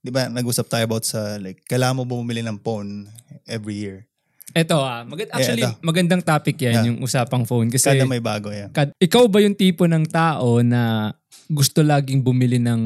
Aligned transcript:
di 0.00 0.08
ba, 0.08 0.26
nag-usap 0.26 0.66
tayo 0.66 0.84
about 0.86 1.04
sa, 1.04 1.36
like, 1.36 1.60
kailangan 1.64 2.00
mo 2.00 2.04
bumili 2.04 2.40
ng 2.40 2.56
phone 2.58 3.04
every 3.44 3.76
year. 3.76 4.08
Ito 4.50 4.76
ah, 4.76 5.06
magand- 5.06 5.30
actually 5.30 5.62
ito. 5.62 5.78
magandang 5.80 6.22
topic 6.22 6.58
yan 6.58 6.74
Yeah. 6.74 6.86
yung 6.90 6.98
usapang 7.00 7.46
phone 7.46 7.70
kasi 7.70 7.86
Kada 7.86 8.02
may 8.02 8.18
bago 8.18 8.50
yan. 8.50 8.74
kad- 8.74 8.90
ikaw 8.98 9.30
ba 9.30 9.38
yung 9.38 9.54
tipo 9.54 9.86
ng 9.86 10.02
tao 10.04 10.58
na 10.58 11.14
gusto 11.46 11.86
laging 11.86 12.18
bumili 12.18 12.58
ng 12.58 12.82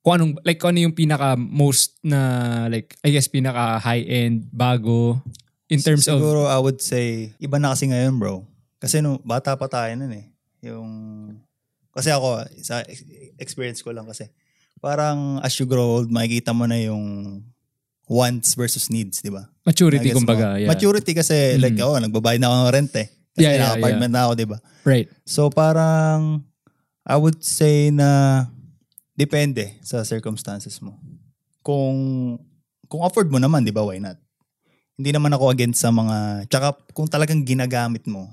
kung 0.00 0.12
anong 0.12 0.32
like 0.42 0.58
kung 0.58 0.74
ano 0.74 0.82
yung 0.82 0.96
pinaka 0.96 1.34
most 1.34 1.94
na 2.00 2.18
like 2.66 2.98
I 2.98 3.10
guess 3.10 3.26
pinaka 3.26 3.78
high 3.78 4.02
end 4.02 4.50
bago 4.50 5.22
in 5.66 5.78
terms 5.78 6.06
of 6.06 6.18
Siguro, 6.18 6.44
I 6.44 6.58
would 6.58 6.78
say, 6.78 7.30
iba 7.38 7.56
na 7.56 7.70
kasi 7.70 7.86
ngayon, 7.86 8.18
bro. 8.18 8.42
Kasi 8.76 8.98
no, 8.98 9.22
bata 9.22 9.54
pa 9.54 9.64
tayo 9.64 9.94
nun 9.94 10.12
eh. 10.12 10.34
Yung, 10.60 10.90
kasi 11.88 12.10
ako, 12.10 12.42
sa 12.58 12.82
ex- 12.82 13.06
experience 13.38 13.80
ko 13.80 13.88
lang 13.88 14.04
kasi, 14.04 14.28
parang 14.84 15.40
as 15.40 15.56
you 15.56 15.64
grow 15.64 15.96
old, 15.96 16.12
makikita 16.12 16.52
mo 16.52 16.68
na 16.68 16.76
yung 16.76 17.40
wants 18.04 18.52
versus 18.52 18.92
needs, 18.92 19.24
di 19.24 19.32
ba? 19.32 19.48
maturity 19.64 20.12
Nagets 20.12 20.20
mo? 20.20 20.28
kumbaga. 20.28 20.60
Yeah. 20.60 20.68
Maturity 20.68 21.16
kasi, 21.16 21.56
like, 21.56 21.72
Mm. 21.72 21.80
ako, 21.88 21.92
nagbabayad 22.04 22.36
na 22.36 22.52
ako 22.52 22.56
ng 22.60 22.72
rent 22.76 22.92
eh. 23.00 23.08
Kasi 23.32 23.42
Yeah, 23.48 23.54
yeah, 23.56 23.72
apartment 23.74 24.12
na 24.12 24.28
ako, 24.28 24.32
di 24.36 24.46
ba? 24.46 24.58
right. 24.84 25.08
So, 25.24 25.48
parang, 25.48 26.44
I 27.00 27.16
would 27.16 27.40
say 27.40 27.88
na, 27.88 28.44
depende 29.16 29.80
sa 29.80 30.04
circumstances 30.04 30.76
mo. 30.84 31.00
Kung, 31.64 32.36
kung 32.86 33.00
afford 33.00 33.32
mo 33.32 33.40
naman, 33.40 33.64
di 33.64 33.72
ba, 33.72 33.80
why 33.80 33.96
not? 33.96 34.20
Hindi 35.00 35.10
naman 35.10 35.32
ako 35.32 35.48
against 35.48 35.80
sa 35.80 35.88
mga, 35.88 36.44
tsaka 36.52 36.76
kung 36.92 37.08
talagang 37.08 37.40
ginagamit 37.42 38.04
mo. 38.04 38.28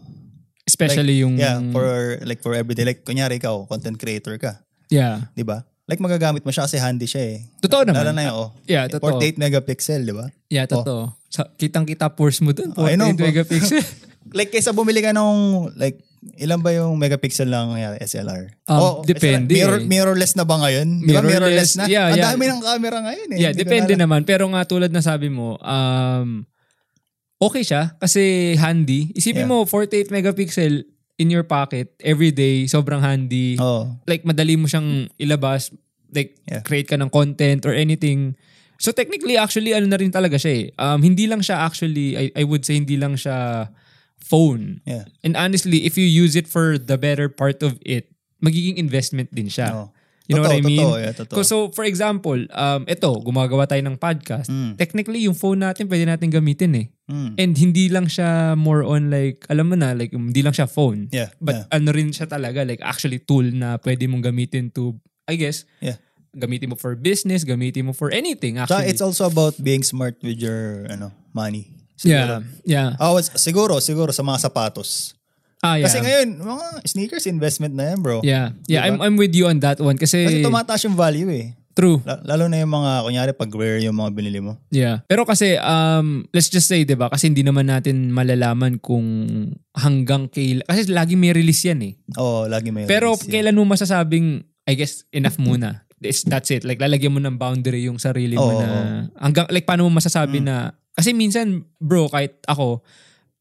Especially 0.68 1.24
yung 1.24 1.40
Yeah, 1.40 1.58
for, 1.72 2.20
like, 2.28 2.44
for 2.44 2.54
everyday. 2.54 2.84
Like, 2.86 3.08
kunyari 3.08 3.40
ikaw, 3.40 3.66
content 3.66 3.96
creator 3.96 4.36
ka. 4.36 4.60
Yeah. 4.92 5.32
Di 5.32 5.48
ba? 5.48 5.64
Like, 5.92 6.00
magagamit 6.00 6.42
mo 6.42 6.50
siya 6.50 6.64
kasi 6.64 6.80
handy 6.80 7.04
siya 7.04 7.36
eh. 7.36 7.38
Totoo 7.60 7.84
naman. 7.84 8.00
Lalo 8.00 8.12
na 8.16 8.24
yung, 8.24 8.38
oh, 8.38 8.50
Yeah, 8.64 8.88
totoo. 8.88 9.20
48 9.20 9.36
megapixel, 9.36 10.02
di 10.02 10.16
ba? 10.16 10.32
Yeah, 10.48 10.64
totoo. 10.64 11.12
Sa, 11.28 11.52
kitang-kita 11.52 12.08
force 12.10 12.40
mo 12.40 12.56
dun. 12.56 12.72
Oh, 12.74 12.88
I 12.88 12.96
know, 12.96 13.12
48 13.12 13.20
bro. 13.20 13.26
megapixel. 13.28 13.84
Like, 14.32 14.48
kaysa 14.50 14.72
bumili 14.72 15.02
ka 15.02 15.12
nung, 15.12 15.68
like, 15.76 16.00
ilan 16.38 16.62
ba 16.62 16.72
yung 16.72 16.96
megapixel 16.96 17.50
lang 17.50 17.74
kaya 17.74 18.00
SLR? 18.00 18.54
Um, 18.64 19.02
depende 19.04 19.52
Mirror, 19.52 19.82
eh. 19.82 19.88
mirrorless 19.90 20.38
na 20.38 20.46
ba 20.46 20.62
ngayon? 20.62 21.02
Di 21.02 21.12
ba 21.12 21.20
mirrorless 21.20 21.76
Mirrorless, 21.76 21.76
na? 21.76 21.86
yeah, 21.90 22.08
Ang 22.08 22.16
yeah. 22.16 22.26
dami 22.30 22.44
ng 22.46 22.62
camera 22.62 22.98
ngayon 23.02 23.28
eh. 23.28 23.40
yeah, 23.42 23.52
Hindi 23.52 23.60
depende 23.60 23.94
na 23.98 24.06
naman. 24.06 24.24
Pero 24.24 24.48
nga 24.48 24.64
tulad 24.64 24.88
na 24.88 25.02
sabi 25.02 25.28
mo, 25.28 25.60
um, 25.60 26.46
okay 27.38 27.66
siya 27.66 27.98
kasi 27.98 28.54
handy. 28.56 29.12
Isipin 29.12 29.44
Yeah. 29.44 29.52
mo, 29.52 29.66
48 29.66 30.08
megapixel 30.08 30.86
in 31.18 31.28
your 31.28 31.44
pocket 31.44 31.94
every 32.00 32.30
day, 32.30 32.66
sobrang 32.66 33.02
handy. 33.02 33.58
Oh, 33.58 33.90
Like, 34.06 34.22
madali 34.22 34.54
mo 34.54 34.66
siyang 34.66 35.10
ilabas. 35.18 35.74
Like, 36.12 36.38
Yeah. 36.46 36.62
create 36.62 36.88
ka 36.92 37.00
ng 37.00 37.10
content 37.10 37.64
or 37.66 37.72
anything. 37.72 38.36
So, 38.82 38.92
technically, 38.92 39.38
actually, 39.38 39.72
ano 39.78 39.86
na 39.86 39.96
rin 39.96 40.10
talaga 40.10 40.36
siya 40.36 40.54
eh. 40.58 40.66
Um, 40.76 41.06
hindi 41.06 41.30
lang 41.30 41.40
siya 41.40 41.64
actually, 41.64 42.18
I, 42.18 42.26
I 42.34 42.44
would 42.44 42.66
say, 42.66 42.76
hindi 42.76 42.98
lang 42.98 43.14
siya 43.16 43.70
phone. 44.22 44.82
yeah. 44.86 45.06
And 45.24 45.36
honestly, 45.38 45.86
if 45.86 45.98
you 45.98 46.06
use 46.06 46.36
it 46.36 46.48
for 46.48 46.78
the 46.78 46.98
better 46.98 47.30
part 47.30 47.62
of 47.64 47.78
it, 47.86 48.10
magiging 48.42 48.78
investment 48.78 49.30
din 49.34 49.48
siya. 49.48 49.70
Oh. 49.74 49.90
You 50.30 50.38
know 50.40 50.46
Totoo, 50.48 50.54
what 50.56 50.64
I 50.64 50.70
mean? 50.70 50.80
Totoo, 50.80 50.98
yeah, 51.02 51.14
totoo. 51.18 51.44
So, 51.44 51.56
for 51.76 51.84
example, 51.84 52.40
um, 52.56 52.88
ito, 52.88 53.10
gumagawa 53.20 53.68
tayo 53.68 53.84
ng 53.84 54.00
podcast. 54.00 54.48
Mm. 54.48 54.80
Technically, 54.80 55.28
yung 55.28 55.36
phone 55.36 55.60
natin, 55.60 55.92
pwede 55.92 56.08
natin 56.08 56.32
gamitin 56.32 56.72
eh. 56.78 56.88
Mm. 57.12 57.32
And 57.36 57.52
hindi 57.58 57.90
lang 57.92 58.08
siya 58.08 58.56
more 58.56 58.86
on 58.86 59.12
like, 59.12 59.44
alam 59.52 59.68
mo 59.68 59.76
na, 59.76 59.92
like, 59.92 60.16
hindi 60.16 60.40
lang 60.40 60.56
siya 60.56 60.72
phone. 60.72 61.12
Yeah, 61.12 61.36
But 61.42 61.68
yeah. 61.68 61.76
ano 61.76 61.92
rin 61.92 62.16
siya 62.16 62.32
talaga, 62.32 62.64
like 62.64 62.80
actually 62.80 63.20
tool 63.20 63.44
na 63.44 63.76
pwede 63.84 64.08
mong 64.08 64.24
gamitin 64.24 64.72
to, 64.72 64.96
I 65.32 65.40
guess, 65.40 65.64
Yeah. 65.80 65.96
gamitin 66.32 66.68
mo 66.68 66.76
for 66.76 66.94
business, 66.94 67.44
gamitin 67.44 67.88
mo 67.88 67.92
for 67.92 68.12
anything 68.12 68.60
actually. 68.60 68.88
it's 68.88 69.00
also 69.00 69.26
about 69.26 69.56
being 69.58 69.82
smart 69.82 70.20
with 70.20 70.38
your 70.38 70.88
ano 70.88 71.12
money. 71.32 71.72
yeah, 72.04 72.42
yeah. 72.66 72.98
Oh, 72.98 73.16
it's- 73.16 73.32
siguro, 73.38 73.80
siguro 73.80 74.10
sa 74.10 74.22
mga 74.22 74.44
sapatos. 74.44 75.16
Ah, 75.62 75.78
yeah. 75.78 75.86
Kasi 75.86 76.02
ngayon, 76.02 76.28
mga 76.42 76.66
sneakers 76.84 77.26
investment 77.26 77.78
na 77.78 77.94
yan, 77.94 78.02
bro. 78.02 78.18
yeah, 78.26 78.58
yeah, 78.66 78.82
Diba? 78.82 78.98
I'm, 79.06 79.14
I'm 79.14 79.16
with 79.16 79.32
you 79.32 79.46
on 79.46 79.62
that 79.62 79.78
one 79.78 79.94
kasi, 79.94 80.26
Kasi 80.26 80.42
tumataas 80.42 80.82
yung 80.84 80.98
value 80.98 81.30
eh. 81.30 81.54
true. 81.72 82.02
La- 82.02 82.18
Lalo 82.26 82.50
na 82.50 82.58
yung 82.58 82.74
mga, 82.74 82.92
kunyari, 83.06 83.32
pag 83.32 83.48
rare 83.54 83.78
yung 83.80 83.94
mga 83.94 84.10
binili 84.12 84.42
mo. 84.42 84.58
Yeah. 84.74 85.06
Pero 85.06 85.22
kasi, 85.24 85.56
um, 85.56 86.26
let's 86.34 86.50
just 86.50 86.66
say, 86.66 86.82
di 86.82 86.98
ba, 86.98 87.08
kasi 87.08 87.30
hindi 87.30 87.46
naman 87.46 87.70
natin 87.70 88.10
malalaman 88.10 88.82
kung 88.82 89.06
hanggang 89.72 90.28
kailan, 90.28 90.66
kasi 90.66 90.90
lagi 90.90 91.14
may 91.14 91.32
release 91.32 91.64
yan 91.64 91.80
eh. 91.86 91.94
Oo, 92.18 92.50
lagi 92.50 92.74
may 92.74 92.90
Pero 92.90 93.14
release 93.14 93.30
yan. 93.30 93.32
kailan 93.32 93.56
mo 93.56 93.64
masasabing, 93.64 94.42
I 94.68 94.74
guess, 94.78 95.04
enough 95.12 95.38
muna. 95.38 95.82
It's, 96.02 96.26
that's 96.26 96.50
it. 96.50 96.66
Like, 96.66 96.82
lalagyan 96.82 97.14
mo 97.14 97.22
ng 97.22 97.38
boundary 97.38 97.86
yung 97.86 98.02
sarili 98.02 98.34
mo 98.34 98.58
na, 98.58 99.06
hanggang, 99.22 99.46
like, 99.54 99.66
paano 99.66 99.86
mo 99.86 100.02
masasabi 100.02 100.42
Mm. 100.42 100.46
na, 100.50 100.56
kasi 100.98 101.14
minsan, 101.14 101.62
bro, 101.78 102.10
kahit 102.10 102.42
ako, 102.50 102.82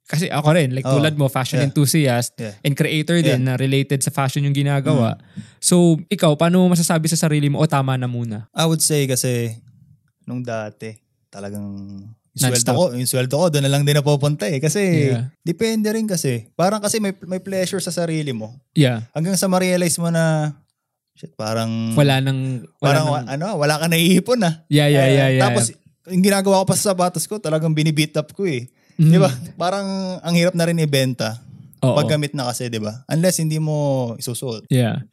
kasi 0.04 0.28
ako 0.28 0.48
rin, 0.52 0.74
like, 0.76 0.84
Oo. 0.84 1.00
tulad 1.00 1.16
mo, 1.16 1.32
fashion 1.32 1.60
Yeah. 1.62 1.68
enthusiast, 1.72 2.36
Yeah. 2.36 2.60
and 2.60 2.76
creator 2.76 3.16
din 3.22 3.48
na 3.48 3.56
related 3.56 4.04
sa 4.04 4.12
fashion 4.12 4.44
yung 4.44 4.52
ginagawa. 4.52 5.16
Mm. 5.16 5.40
So, 5.56 5.96
ikaw, 6.12 6.36
paano 6.36 6.60
mo 6.60 6.76
masasabi 6.76 7.08
sa 7.08 7.16
sarili 7.16 7.48
mo, 7.48 7.60
o 7.60 7.68
tama 7.68 7.96
na 7.96 8.04
muna? 8.10 8.50
I 8.52 8.68
would 8.68 8.84
say 8.84 9.08
kasi, 9.08 9.56
nung 10.28 10.44
dati, 10.44 10.92
talagang 11.32 11.64
yung 12.30 12.42
sweldo 12.46 12.70
ko, 12.76 12.84
yung 12.94 13.08
sweldo 13.10 13.34
ko, 13.34 13.46
doon 13.50 13.64
na 13.66 13.72
lang 13.72 13.82
din 13.82 13.96
napupunta 13.96 14.46
eh. 14.46 14.60
Kasi, 14.62 15.10
Yeah. 15.16 15.32
depende 15.42 15.90
rin 15.90 16.06
kasi. 16.06 16.46
Parang 16.54 16.78
kasi 16.78 17.00
may, 17.00 17.16
may 17.26 17.40
pleasure 17.40 17.80
sa 17.82 17.90
sarili 17.90 18.30
mo. 18.36 18.54
Yeah. 18.76 19.08
Hanggang 19.16 19.34
sa 19.34 19.48
ma-realize 19.50 19.96
mo 19.98 20.12
na, 20.12 20.54
shit, 21.20 21.36
parang, 21.36 21.92
Wala 21.92 22.24
nang, 22.24 22.64
wala 22.80 22.80
parang, 22.80 23.04
nang, 23.12 23.28
ano, 23.28 23.46
wala 23.60 23.76
ka 23.76 23.86
naiipon 23.92 24.40
ah. 24.40 24.64
yeah, 24.72 24.88
yeah, 24.88 25.04
yeah, 25.04 25.28
yeah. 25.36 25.42
Tapos, 25.44 25.76
yung 26.08 26.24
ginagawa 26.24 26.64
ko 26.64 26.72
pa 26.72 26.74
sa 26.74 26.96
sapatos 26.96 27.28
ko, 27.28 27.36
talagang 27.36 27.76
binibeat 27.76 28.16
up 28.16 28.32
ko 28.32 28.48
eh. 28.48 28.64
Mhm. 28.96 29.12
Di 29.12 29.18
ba? 29.20 29.28
Parang 29.60 30.16
ang 30.24 30.32
hirap 30.32 30.56
na 30.56 30.64
rin 30.64 30.80
ibenta. 30.80 31.36
Oo. 31.84 31.96
Paggamit 31.96 32.32
na 32.32 32.48
kasi, 32.48 32.72
di 32.72 32.80
ba? 32.80 33.04
Unless 33.08 33.40
hindi 33.40 33.60
mo 33.60 34.12
isusuot. 34.16 34.68
Yeah. 34.72 35.04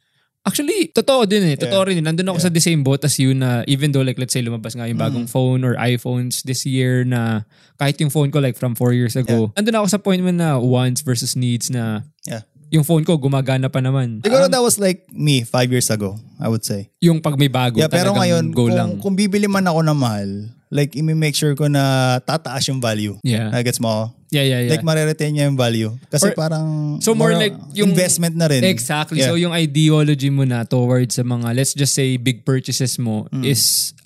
Actually, 0.48 0.88
totoo 0.96 1.28
din 1.28 1.44
eh. 1.44 1.56
Totoo 1.60 1.84
rin. 1.84 2.00
Nandun 2.00 2.32
ako 2.32 2.40
Yeah. 2.40 2.46
sa 2.48 2.56
the 2.56 2.62
same 2.64 2.80
boat 2.80 3.04
as 3.04 3.20
you 3.20 3.36
na 3.36 3.68
even 3.68 3.92
though 3.92 4.00
like 4.00 4.16
let's 4.16 4.32
say 4.32 4.40
lumabas 4.40 4.72
nga 4.72 4.88
yung 4.88 4.96
bagong 4.96 5.28
Mm. 5.28 5.32
phone 5.32 5.60
or 5.60 5.76
iPhones 5.76 6.40
this 6.48 6.64
year 6.64 7.04
na 7.04 7.44
kahit 7.76 8.00
yung 8.00 8.08
phone 8.08 8.32
ko 8.32 8.40
like 8.40 8.56
from 8.56 8.72
four 8.72 8.96
years 8.96 9.12
ago, 9.12 9.52
nandun 9.60 9.76
ako 9.76 9.86
sa 9.92 10.00
point 10.00 10.24
man 10.24 10.40
na 10.40 10.56
wants 10.56 11.04
versus 11.04 11.36
needs 11.36 11.68
na 11.68 12.08
Yeah. 12.24 12.47
Yung 12.68 12.82
phone 12.82 13.00
ko 13.00 13.16
gumagana 13.16 13.66
pa 13.66 13.78
naman. 13.78 14.20
Siguro 14.20 14.44
Um, 14.44 14.52
that 14.52 14.60
was 14.60 14.76
like 14.76 15.08
me 15.08 15.40
five 15.40 15.66
years 15.66 15.88
ago, 15.88 16.16
I 16.36 16.46
would 16.46 16.62
say. 16.62 16.92
yung 16.98 17.18
pag 17.18 17.34
may 17.34 17.48
bago, 17.48 17.78
Yeah, 17.78 17.88
pero 17.88 18.12
ngayon, 18.12 18.52
go 18.52 18.66
kung, 18.66 18.72
lang. 18.72 18.90
kung 18.98 19.14
bibili 19.14 19.46
man 19.46 19.64
ako 19.64 19.80
ng 19.82 19.96
mahal, 19.96 20.30
like, 20.68 20.92
i-make 20.92 21.32
sure 21.32 21.54
ko 21.54 21.64
na 21.64 21.82
tataas 22.20 22.68
yung 22.68 22.76
value. 22.78 23.16
yeah. 23.22 23.48
Nagets 23.48 23.78
mo 23.78 23.88
ako? 23.88 24.04
yeah, 24.28 24.44
yeah, 24.44 24.60
yeah. 24.60 24.70
Like, 24.70 24.84
mariretain 24.84 25.32
niya 25.32 25.48
yung 25.48 25.56
value. 25.56 25.88
Kasi 26.06 26.28
Or- 26.28 26.36
parang, 26.36 27.00
so 27.00 27.16
more 27.16 27.32
like 27.32 27.56
yung- 27.72 27.88
investment 27.88 28.36
na 28.36 28.44
rin. 28.46 28.60
Exactly. 28.62 29.24
Yeah. 29.24 29.32
So 29.32 29.40
yung 29.40 29.56
ideology 29.56 30.28
mo 30.28 30.44
na 30.44 30.62
towards 30.62 31.16
sa 31.16 31.24
mga, 31.24 31.56
let's 31.56 31.72
just 31.72 31.92
say, 31.92 32.16
big 32.16 32.44
purchases 32.44 33.00
mo 33.00 33.24
Mm. 33.30 33.42
is 33.42 33.96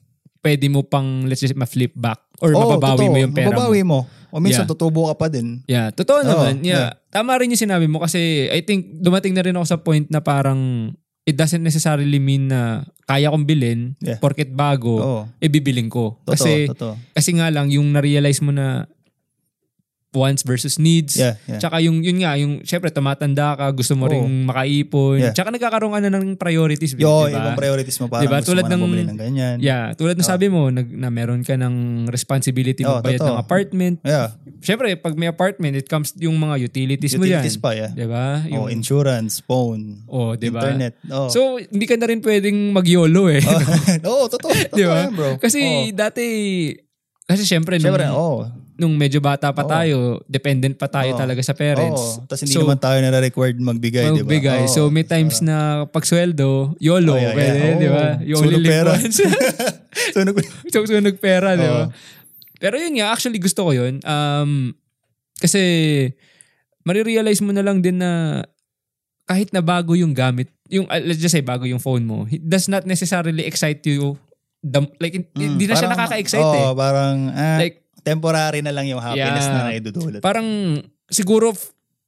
pwede 0.40 0.70
mo 0.70 0.82
pang, 0.82 1.26
let's 1.26 1.38
just 1.38 1.54
ma-flip 1.54 1.90
back 1.92 2.22
or 2.38 2.54
Oo, 2.54 2.62
mababawi 2.70 3.06
totoo. 3.06 3.10
mo 3.10 3.18
yung 3.18 3.32
pera 3.32 3.46
mo. 3.46 3.50
Mababawi 3.52 3.82
mo. 3.82 3.98
O 4.32 4.40
minsan, 4.40 4.64
Yeah. 4.64 4.70
tutubo 4.72 5.06
ka 5.06 5.14
pa 5.14 5.26
din. 5.28 5.60
Yeah, 5.68 5.92
totoo 5.92 6.18
Oo, 6.18 6.26
naman. 6.26 6.64
yeah. 6.64 6.88
Yeah. 6.88 7.12
Tama 7.12 7.36
rin 7.36 7.52
yung 7.52 7.60
sinabi 7.60 7.84
mo 7.84 8.00
kasi 8.00 8.48
I 8.48 8.64
think 8.64 8.96
dumating 8.98 9.36
na 9.36 9.44
rin 9.44 9.52
ako 9.52 9.66
sa 9.68 9.76
point 9.76 10.08
na 10.08 10.18
parang 10.18 10.88
it 11.22 11.36
doesn't 11.36 11.60
necessarily 11.60 12.16
mean 12.16 12.48
na 12.48 12.82
kaya 13.04 13.28
kong 13.28 13.44
bilhin 13.44 13.92
Yeah. 14.00 14.16
porket 14.18 14.50
bago, 14.50 14.96
Oo. 14.96 15.22
e 15.36 15.46
bibiling 15.46 15.86
ko. 15.86 16.16
Totoo, 16.18 16.32
kasi 16.32 16.64
totoo. 16.66 16.96
kasi 17.12 17.36
nga 17.36 17.46
lang 17.46 17.68
yung 17.68 17.92
na-realize 17.92 18.40
mo 18.40 18.50
na 18.50 18.88
wants 20.12 20.44
versus 20.44 20.76
needs. 20.76 21.16
Yeah, 21.16 21.40
yeah. 21.48 21.56
Tsaka 21.56 21.80
yung 21.80 22.04
yun 22.04 22.20
nga, 22.20 22.36
yung 22.36 22.60
syempre 22.62 22.92
tumatanda 22.92 23.56
ka, 23.56 23.72
gusto 23.72 23.96
mo 23.96 24.06
Oo. 24.06 24.12
ring 24.12 24.44
makaipon. 24.44 25.18
Yeah. 25.18 25.32
Tsaka 25.32 25.48
nagkakaroon 25.50 25.92
ka 25.92 26.00
na 26.04 26.12
ng 26.12 26.36
priorities, 26.36 26.92
Yo, 26.94 27.26
diba? 27.26 27.32
ibang 27.32 27.56
priorities 27.56 27.96
mo. 27.98 28.12
Parang 28.12 28.28
Diba? 28.28 28.38
gusto 28.40 28.52
Tulad 28.52 28.64
mo 28.68 28.70
ng- 28.70 28.82
bumili 28.84 29.02
ng 29.08 29.18
ganyan. 29.18 29.56
Yeah, 29.58 29.96
tulad 29.96 30.20
ng 30.20 30.24
Oo. 30.24 30.32
sabi 30.32 30.52
mo, 30.52 30.68
nag, 30.68 30.84
na 30.92 31.08
meron 31.08 31.40
ka 31.40 31.56
ng 31.56 32.06
responsibility 32.12 32.84
Oo, 32.84 33.00
magbayad 33.00 33.20
totoo. 33.24 33.32
ng 33.32 33.40
apartment. 33.40 33.96
Yeah. 34.04 34.36
Syempre, 34.60 34.94
pag 35.00 35.16
may 35.16 35.26
apartment, 35.26 35.74
it 35.74 35.88
comes 35.88 36.12
yung 36.20 36.36
mga 36.36 36.60
utilities, 36.60 37.16
mo 37.16 37.24
dyan. 37.24 37.40
Utilities 37.40 37.56
pa, 37.56 37.72
yeah. 37.72 37.90
Diba? 37.90 38.44
Oh, 38.52 38.68
insurance, 38.68 39.40
phone, 39.40 40.04
Oh, 40.06 40.36
'di 40.36 40.52
ba? 40.52 40.60
internet. 40.68 41.00
Oh. 41.08 41.32
So, 41.32 41.56
hindi 41.56 41.88
ka 41.88 41.96
na 41.96 42.06
rin 42.06 42.20
pwedeng 42.20 42.70
mag-YOLO 42.70 43.32
eh. 43.32 43.40
Oo, 44.12 44.28
totoo. 44.28 44.52
Totoo 44.52 44.76
'Di 44.76 44.84
ba? 44.84 45.08
yan, 45.08 45.12
bro. 45.16 45.30
Kasi 45.40 45.88
oh. 45.88 45.96
dati 45.96 46.24
kasi 47.22 47.48
syempre 47.48 47.80
nung, 47.80 47.96
Siyempre, 47.96 48.06
oh. 48.12 48.44
Nung 48.82 48.92
medyo 48.92 49.22
bata 49.22 49.48
pa 49.48 49.62
Oo. 49.62 49.70
tayo, 49.70 49.96
dependent 50.26 50.74
pa 50.74 50.90
tayo 50.90 51.14
Oo. 51.14 51.16
talaga 51.16 51.38
sa 51.38 51.54
parents. 51.54 52.18
Oo. 52.18 52.26
Tapos 52.26 52.42
hindi 52.42 52.52
So, 52.52 52.66
naman 52.66 52.76
tayo 52.76 52.98
na-required 52.98 53.54
magbigay, 53.56 54.06
di 54.10 54.18
ba? 54.18 54.26
magbigay. 54.26 54.60
Oo. 54.60 54.68
So 54.68 54.80
may 54.90 55.06
times 55.06 55.38
na 55.38 55.86
pag 55.86 56.02
sweldo, 56.02 56.74
YOLO, 56.76 57.14
Oh, 57.14 57.16
yeah, 57.16 57.22
yeah. 57.24 57.36
pwede, 57.38 57.60
Oo. 57.62 57.78
di 57.78 57.88
ba? 57.88 58.04
You 58.20 58.34
only 58.36 58.46
Sunog 58.50 58.60
live 58.60 58.74
pera. 58.74 58.90
once. 58.92 59.18
Sunog. 60.14 60.36
so, 60.66 60.78
sunog 60.90 61.16
pera, 61.16 61.54
di 61.54 61.62
ba? 61.62 61.86
Oo. 61.86 61.94
Pero 62.58 62.74
yun 62.76 62.94
nga, 62.94 63.10
actually 63.10 63.38
gusto 63.38 63.62
ko 63.62 63.70
yun. 63.70 64.02
Um, 64.02 64.74
kasi 65.36 65.62
marirealize 66.82 67.40
mo 67.40 67.50
na 67.50 67.62
lang 67.62 67.78
din 67.78 67.98
na 67.98 68.42
kahit 69.24 69.50
na 69.50 69.58
bago 69.58 69.94
yung 69.94 70.10
gamit, 70.12 70.50
yung 70.66 70.86
uh, 70.86 70.98
let's 70.98 71.18
just 71.18 71.30
say 71.30 71.42
bago 71.42 71.62
yung 71.62 71.78
phone 71.78 72.02
mo, 72.02 72.26
it 72.26 72.42
does 72.42 72.66
not 72.66 72.82
necessarily 72.84 73.42
excite 73.42 73.82
you 73.84 74.18
dam- 74.58 74.90
like, 74.98 75.14
Mm, 75.14 75.58
hindi 75.58 75.66
na 75.66 75.74
siya 75.74 75.90
nakaka-excite 75.90 76.38
Oo, 76.40 76.70
eh. 76.70 76.74
parang 76.74 77.16
ah, 77.28 77.58
Like, 77.58 77.81
temporary 78.02 78.60
na 78.60 78.70
lang 78.70 78.86
yung 78.86 78.98
happiness 78.98 79.46
Yeah. 79.46 79.54
na 79.56 79.70
naidudulot. 79.70 80.20
parang 80.20 80.78
siguro 81.08 81.54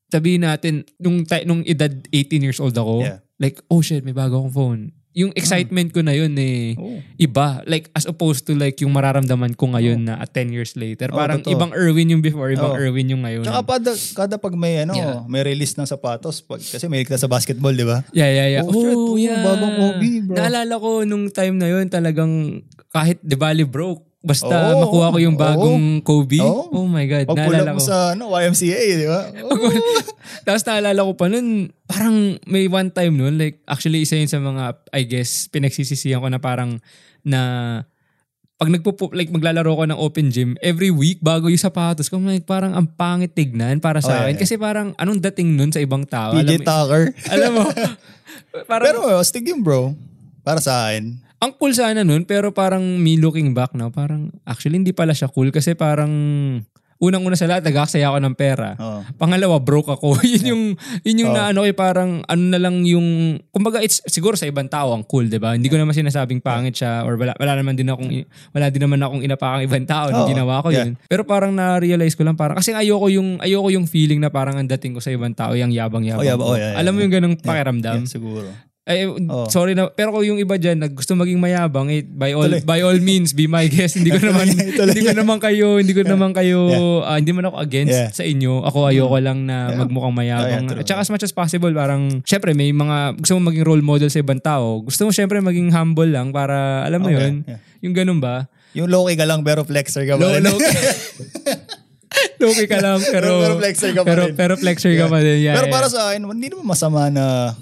sabihin 0.08 0.42
natin 0.42 0.86
nung 0.96 1.22
nung 1.44 1.62
edad 1.64 1.90
18 2.10 2.38
years 2.40 2.58
old 2.58 2.74
ako, 2.74 3.02
Yeah. 3.02 3.18
like 3.36 3.58
oh 3.66 3.80
shit, 3.80 4.02
may 4.02 4.12
bago 4.12 4.38
akong 4.38 4.54
phone. 4.54 4.82
Yung 5.14 5.30
excitement 5.38 5.94
ko 5.94 6.02
na 6.02 6.10
yun 6.10 6.34
eh 6.34 6.74
Oh. 6.74 6.98
iba 7.14 7.62
like 7.70 7.86
as 7.94 8.02
opposed 8.02 8.42
to 8.42 8.58
like 8.58 8.74
yung 8.82 8.90
mararamdaman 8.90 9.54
ko 9.54 9.70
ngayon 9.70 10.10
na 10.10 10.18
at 10.18 10.34
10 10.34 10.50
years 10.50 10.74
later. 10.74 11.06
Oh, 11.10 11.18
Parang 11.18 11.38
totoo. 11.38 11.54
ibang 11.54 11.70
Erwin 11.70 12.10
yung 12.10 12.18
before, 12.18 12.50
ibang 12.50 12.74
Oh. 12.74 12.78
Erwin 12.78 13.14
yung 13.14 13.22
ngayon. 13.22 13.46
Tsaka 13.46 13.62
kada, 13.62 13.92
kada 13.94 14.36
pag 14.42 14.54
may 14.54 14.82
ano, 14.82 14.90
Yeah. 14.92 15.22
may 15.24 15.46
release 15.46 15.78
ng 15.78 15.86
sapatos, 15.86 16.42
pag, 16.42 16.58
kasi 16.58 16.90
may 16.90 17.06
ka 17.06 17.14
sa 17.14 17.30
basketball, 17.30 17.70
di 17.70 17.86
ba? 17.86 18.02
Yeah, 18.10 18.26
yeah, 18.26 18.48
yeah. 18.58 18.64
Oh, 18.66 18.74
shit, 18.74 18.90
oh, 18.92 19.14
yeah. 19.14 19.38
bagong 19.40 19.74
Kobe, 19.78 20.10
bro. 20.26 20.34
Naalala 20.34 20.74
ko 20.76 20.90
nung 21.06 21.30
time 21.30 21.62
na 21.62 21.70
yun 21.70 21.86
talagang 21.86 22.66
kahit 22.90 23.22
di 23.22 23.38
bali 23.38 23.62
broke, 23.62 24.02
basta 24.24 24.48
Oo, 24.48 24.80
makuha 24.82 25.12
ko 25.12 25.18
yung 25.20 25.36
bagong 25.36 26.00
Kobe. 26.00 26.40
Oo. 26.40 26.72
Oh 26.74 26.88
my 26.88 27.04
God, 27.04 27.28
Pag 27.28 27.36
naalala 27.38 27.70
mo 27.70 27.78
ko. 27.78 27.84
sa 27.84 28.16
ano, 28.16 28.32
YMCA, 28.32 28.80
di 28.96 29.06
ba? 29.06 29.20
Oh. 29.44 29.52
Tapos 30.42 30.64
naalala 30.64 31.04
ko 31.04 31.12
pa 31.12 31.28
nun, 31.28 31.46
parang 31.84 32.16
may 32.44 32.64
one 32.66 32.88
time 32.88 33.14
nun, 33.14 33.36
like 33.36 33.60
actually 33.64 34.00
isa 34.00 34.16
yun 34.16 34.26
sa 34.26 34.40
mga, 34.40 34.80
I 34.90 35.04
guess, 35.04 35.46
pinagsisisihan 35.46 36.18
ko 36.18 36.26
na 36.26 36.40
parang 36.40 36.80
na 37.20 37.40
pag 38.54 38.70
nagpo 38.70 38.94
like 39.10 39.28
maglalaro 39.28 39.74
ko 39.74 39.84
ng 39.84 39.98
open 39.98 40.30
gym, 40.30 40.54
every 40.60 40.88
week 40.88 41.18
bago 41.20 41.46
yung 41.46 41.60
sapatos 41.60 42.06
ko, 42.06 42.16
like 42.18 42.44
parang 42.44 42.72
ang 42.72 42.86
pangit 42.88 43.32
tignan 43.32 43.76
para 43.78 43.98
sa 43.98 44.08
Oh, 44.10 44.20
akin. 44.24 44.32
yeah. 44.32 44.40
Kasi 44.40 44.54
parang 44.56 44.96
anong 44.96 45.20
dating 45.20 45.52
nun 45.52 45.68
sa 45.68 45.78
ibang 45.78 46.06
tao? 46.06 46.32
PJ 46.32 46.48
Alam, 46.54 46.62
Tucker. 46.62 47.02
alam 47.28 47.50
mo, 47.52 47.64
parang 48.70 48.86
Pero 48.88 49.00
astig 49.14 49.44
yun, 49.44 49.60
bro. 49.60 49.92
Para 50.40 50.60
sa 50.60 50.88
akin. 50.88 51.18
Ang 51.44 51.52
cool 51.54 51.70
sana 51.70 52.00
nun, 52.00 52.24
pero 52.24 52.50
parang 52.50 52.80
me 52.80 53.14
looking 53.14 53.52
back 53.52 53.72
now, 53.72 53.88
parang 53.88 54.32
actually 54.42 54.76
hindi 54.76 54.90
pala 54.90 55.12
siya 55.12 55.28
cool 55.28 55.52
kasi 55.52 55.76
parang 55.76 56.10
unang-una 56.94 57.36
sa 57.36 57.44
lahat, 57.44 57.66
nag-aksaya 57.66 58.06
ako 58.08 58.18
ng 58.22 58.34
pera. 58.38 58.78
Oo. 58.80 59.04
Pangalawa, 59.20 59.60
broke 59.60 59.92
ako. 59.92 60.14
yun 60.24 60.44
yung, 60.46 60.62
yun 61.04 61.20
yung 61.20 61.30
Oh. 61.30 61.36
na 61.36 61.52
ano, 61.52 61.66
eh, 61.66 61.74
parang 61.76 62.22
ano 62.24 62.42
na 62.48 62.56
lang 62.56 62.80
yung, 62.86 63.36
kumbaga 63.52 63.82
it's 63.82 64.00
siguro 64.08 64.38
sa 64.38 64.48
ibang 64.48 64.70
tao 64.70 64.94
ang 64.94 65.04
cool, 65.04 65.28
di 65.28 65.36
ba? 65.36 65.52
Hindi 65.52 65.68
ko 65.68 65.76
naman 65.76 65.92
sinasabing 65.92 66.40
pangit 66.40 66.80
siya 66.80 67.04
or 67.04 67.18
wala, 67.20 67.36
wala 67.36 67.52
naman 67.60 67.76
din 67.76 67.90
akong, 67.92 68.08
wala 68.56 68.66
din 68.72 68.80
naman 68.80 69.02
akong 69.04 69.20
inapakang 69.20 69.66
ibang 69.66 69.84
tao 69.84 70.08
nung 70.08 70.24
Oo. 70.24 70.32
ginawa 70.32 70.64
ko 70.64 70.72
Yeah. 70.72 70.86
yun. 70.88 70.90
Pero 71.04 71.28
parang 71.28 71.52
na-realize 71.52 72.14
ko 72.16 72.24
lang 72.24 72.38
parang, 72.38 72.56
kasi 72.56 72.72
ayoko 72.72 73.10
yung, 73.12 73.36
ayoko 73.42 73.68
yung 73.68 73.84
feeling 73.84 74.22
na 74.22 74.32
parang 74.32 74.56
ang 74.56 74.68
dating 74.70 74.96
ko 74.96 75.02
sa 75.02 75.12
ibang 75.12 75.34
tao, 75.36 75.52
yung 75.52 75.74
yabang-yabang 75.74 76.24
Oh, 76.24 76.24
yabang. 76.24 76.46
ko. 76.46 76.52
Oh, 76.54 76.56
yeah, 76.56 76.72
yeah, 76.72 76.80
Alam 76.80 76.92
mo 76.94 76.98
yung 77.04 77.12
ganong 77.12 77.36
pakiramdam? 77.36 78.00
Yeah, 78.00 78.08
siguro. 78.08 78.48
Ay, 78.84 79.08
Oo. 79.08 79.48
sorry 79.48 79.72
na. 79.72 79.88
Pero 79.88 80.12
kung 80.12 80.20
yung 80.22 80.36
iba 80.36 80.60
dyan, 80.60 80.76
na 80.76 80.92
gusto 80.92 81.16
maging 81.16 81.40
mayabang, 81.40 81.88
eh, 81.88 82.04
by 82.04 82.36
all 82.36 82.52
Tuloy. 82.52 82.60
by 82.68 82.80
all 82.80 83.00
means, 83.00 83.32
be 83.32 83.48
my 83.48 83.64
guest. 83.64 83.96
Hindi 83.96 84.12
ko 84.12 84.20
naman, 84.28 84.44
hindi 84.52 85.00
ko 85.00 85.16
naman 85.16 85.40
kayo, 85.40 85.80
hindi 85.80 85.96
ko 85.96 86.04
naman 86.04 86.36
kayo, 86.36 86.68
ah, 87.00 87.16
hindi 87.16 87.32
man 87.32 87.48
ako 87.48 87.56
against 87.58 87.96
Yeah. 87.96 88.12
sa 88.12 88.20
inyo. 88.22 88.60
Ako 88.62 88.84
ayoko 88.86 89.16
lang 89.18 89.48
na 89.48 89.72
Yeah. 89.72 89.78
magmukhang 89.80 90.12
mayabang. 90.12 90.64
Oh, 90.66 90.76
yeah. 90.76 90.80
At 90.80 90.86
saka 90.86 91.00
as 91.00 91.08
much 91.08 91.24
as 91.24 91.32
possible, 91.32 91.72
parang, 91.72 92.20
syempre 92.22 92.52
may 92.52 92.70
mga, 92.70 93.16
gusto 93.16 93.32
mo 93.34 93.48
maging 93.48 93.64
role 93.64 93.80
model 93.80 94.12
sa 94.12 94.20
ibang 94.20 94.36
tao. 94.38 94.84
Gusto 94.84 95.08
mo 95.08 95.10
syempre 95.10 95.40
maging 95.40 95.72
humble 95.72 96.12
lang 96.12 96.28
para, 96.28 96.84
alam 96.84 97.00
mo 97.00 97.08
Okay, 97.08 97.16
yun, 97.16 97.34
yeah. 97.48 97.60
yung 97.80 97.96
ganun 97.96 98.20
ba? 98.20 98.52
Yung 98.74 98.92
low-key 98.92 99.16
ka 99.16 99.24
lang, 99.24 99.40
pero 99.40 99.64
flexer 99.64 100.04
ka 100.04 100.20
Low, 100.20 100.28
ba? 100.28 100.36
rin? 100.36 100.44
low, 100.44 100.60
Low-key 102.36 102.68
ka 102.68 102.78
lang, 102.78 103.00
pero, 103.00 103.30
Pero 103.40 103.54
flexer 103.58 103.90
ka 103.90 104.00
pa 104.02 104.06
pero, 104.06 104.22
rin. 104.28 104.34
pero 104.36 104.52
flexer 104.54 104.92
ka 104.92 105.06
Yeah. 105.06 105.10
pa 105.10 105.18
din. 105.18 105.38
Yeah, 105.40 105.54
pero 105.56 105.66
yeah. 105.66 105.74
para 105.74 105.86
sa 105.88 106.00
akin, 106.10 106.20
hindi 106.28 106.52
naman 106.52 106.66
masama 106.66 107.08
na 107.08 107.54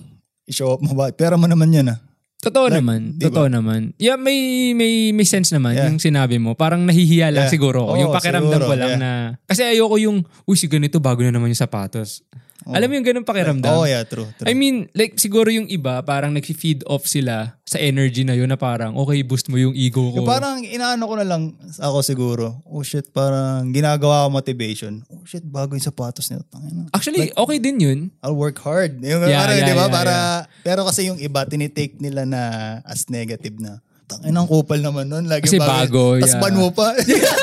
i-show 0.47 0.75
up 0.75 0.81
mo 0.83 0.93
ba? 0.95 1.11
Pera 1.13 1.39
mo 1.39 1.47
naman 1.47 1.71
yan 1.71 1.93
ah. 1.93 1.99
Totoo 2.43 2.67
Like, 2.67 2.83
naman. 2.83 3.01
di 3.15 3.23
ba? 3.23 3.27
Totoo 3.31 3.47
naman. 3.47 3.81
Yeah, 4.03 4.19
may 4.19 4.75
may 4.75 5.15
may 5.15 5.23
sense 5.23 5.55
naman 5.55 5.79
Yeah. 5.79 5.87
yung 5.87 6.03
sinabi 6.03 6.43
mo. 6.43 6.59
Parang 6.59 6.83
nahihiya 6.83 7.31
lang 7.31 7.47
Yeah. 7.47 7.55
siguro 7.55 7.87
ako. 7.87 7.91
Oo, 7.95 8.01
yung 8.03 8.11
pakiramdam 8.11 8.59
siguro, 8.59 8.67
ko 8.67 8.75
lang 8.75 8.93
yeah. 8.99 9.03
na 9.03 9.11
kasi 9.47 9.63
ayoko 9.63 9.95
yung 10.03 10.27
uy 10.43 10.57
si 10.59 10.67
ganito 10.67 10.99
bago 10.99 11.23
na 11.23 11.31
naman 11.31 11.55
yung 11.55 11.63
sapatos. 11.63 12.27
Oo. 12.67 12.75
Alam 12.75 12.87
mo 12.87 12.95
yung 12.99 13.07
ganung 13.07 13.27
pakiramdam? 13.27 13.73
Oh, 13.75 13.85
yeah, 13.87 14.07
true. 14.07 14.29
true. 14.39 14.47
I 14.47 14.55
mean, 14.55 14.87
like 14.95 15.19
siguro 15.19 15.51
yung 15.51 15.67
iba 15.67 15.99
parang 16.07 16.31
nag-feed 16.31 16.87
off 16.87 17.11
sila 17.11 17.59
sa 17.67 17.81
energy 17.81 18.23
na 18.23 18.37
yun 18.37 18.47
na 18.47 18.61
parang 18.61 18.95
okay, 18.95 19.25
boost 19.25 19.49
mo 19.49 19.57
yung 19.59 19.73
ego 19.73 20.13
ko. 20.13 20.23
Yung 20.23 20.29
parang 20.29 20.61
inaano 20.63 21.09
ko 21.09 21.15
na 21.19 21.27
lang 21.27 21.57
ako 21.81 21.99
siguro. 22.05 22.45
Oh 22.69 22.85
shit, 22.85 23.11
parang 23.11 23.73
ginagawa 23.73 24.29
ko 24.29 24.39
motivation. 24.39 25.03
Oh 25.11 25.25
shit, 25.25 25.43
bago 25.43 25.75
yung 25.75 25.83
sapatos 25.83 26.29
nito. 26.31 26.45
Actually, 26.93 27.33
okay 27.33 27.59
din 27.59 27.77
yun. 27.81 27.99
I'll 28.21 28.37
work 28.37 28.61
hard. 28.61 29.01
Yung 29.01 29.25
Yeah, 29.25 29.43
parang, 29.43 29.57
yeah, 29.59 29.69
di 29.69 29.75
ba? 29.75 29.87
yeah, 29.89 29.95
Para, 29.95 30.15
Pero 30.63 30.81
kasi 30.87 31.09
yung 31.09 31.19
iba, 31.19 31.43
tinitake 31.49 31.99
nila 31.99 32.23
na 32.29 32.43
as 32.87 33.09
negative 33.09 33.59
na. 33.59 33.81
Tangin 34.21 34.37
ang 34.37 34.49
kupal 34.49 34.81
naman 34.85 35.09
nun. 35.09 35.25
Lagi 35.25 35.49
Kasi 35.49 35.57
bago, 35.57 36.21
Tapos 36.21 36.37
yeah. 36.37 36.43
ban 36.43 36.55
mo 36.59 36.69
pa. 36.69 36.93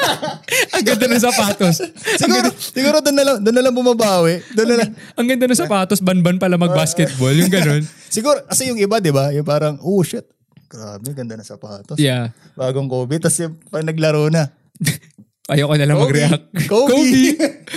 Ang 0.77 0.83
ganda 0.85 1.05
ng 1.09 1.21
sapatos. 1.21 1.81
siguro, 2.21 2.47
siguro 2.53 2.97
doon 3.01 3.15
na 3.17 3.23
lang, 3.25 3.37
doon 3.41 3.55
na 3.57 3.63
lang 3.65 3.73
bumabawi. 3.73 4.41
Doon 4.53 4.67
na 4.69 4.75
lang. 4.83 4.89
Ang 5.17 5.27
ganda 5.29 5.45
ng 5.49 5.57
sapatos, 5.57 5.99
ban-ban 6.01 6.37
pala 6.37 6.57
mag-basketball. 6.61 7.33
Yung 7.33 7.51
ganun. 7.51 7.81
Siguro, 8.15 8.41
kasi 8.41 8.65
yung 8.65 8.81
iba, 8.81 8.97
di 8.97 9.13
ba? 9.13 9.29
Yung 9.29 9.45
parang, 9.45 9.77
oh 9.85 10.01
shit, 10.01 10.25
grabe, 10.65 11.13
ganda 11.13 11.37
na 11.37 11.45
sapatos. 11.45 12.01
Yeah. 12.01 12.33
Bagong 12.57 12.89
Kobe. 12.89 13.21
Tapos 13.21 13.37
yung 13.37 13.53
pag 13.69 13.85
naglaro 13.85 14.33
na. 14.33 14.49
Ayoko 15.53 15.73
na 15.77 15.85
lang 15.85 15.97
Kobe. 15.97 16.05
mag-react. 16.09 16.43
Kobe. 16.65 16.93
Kobe. 16.93 17.21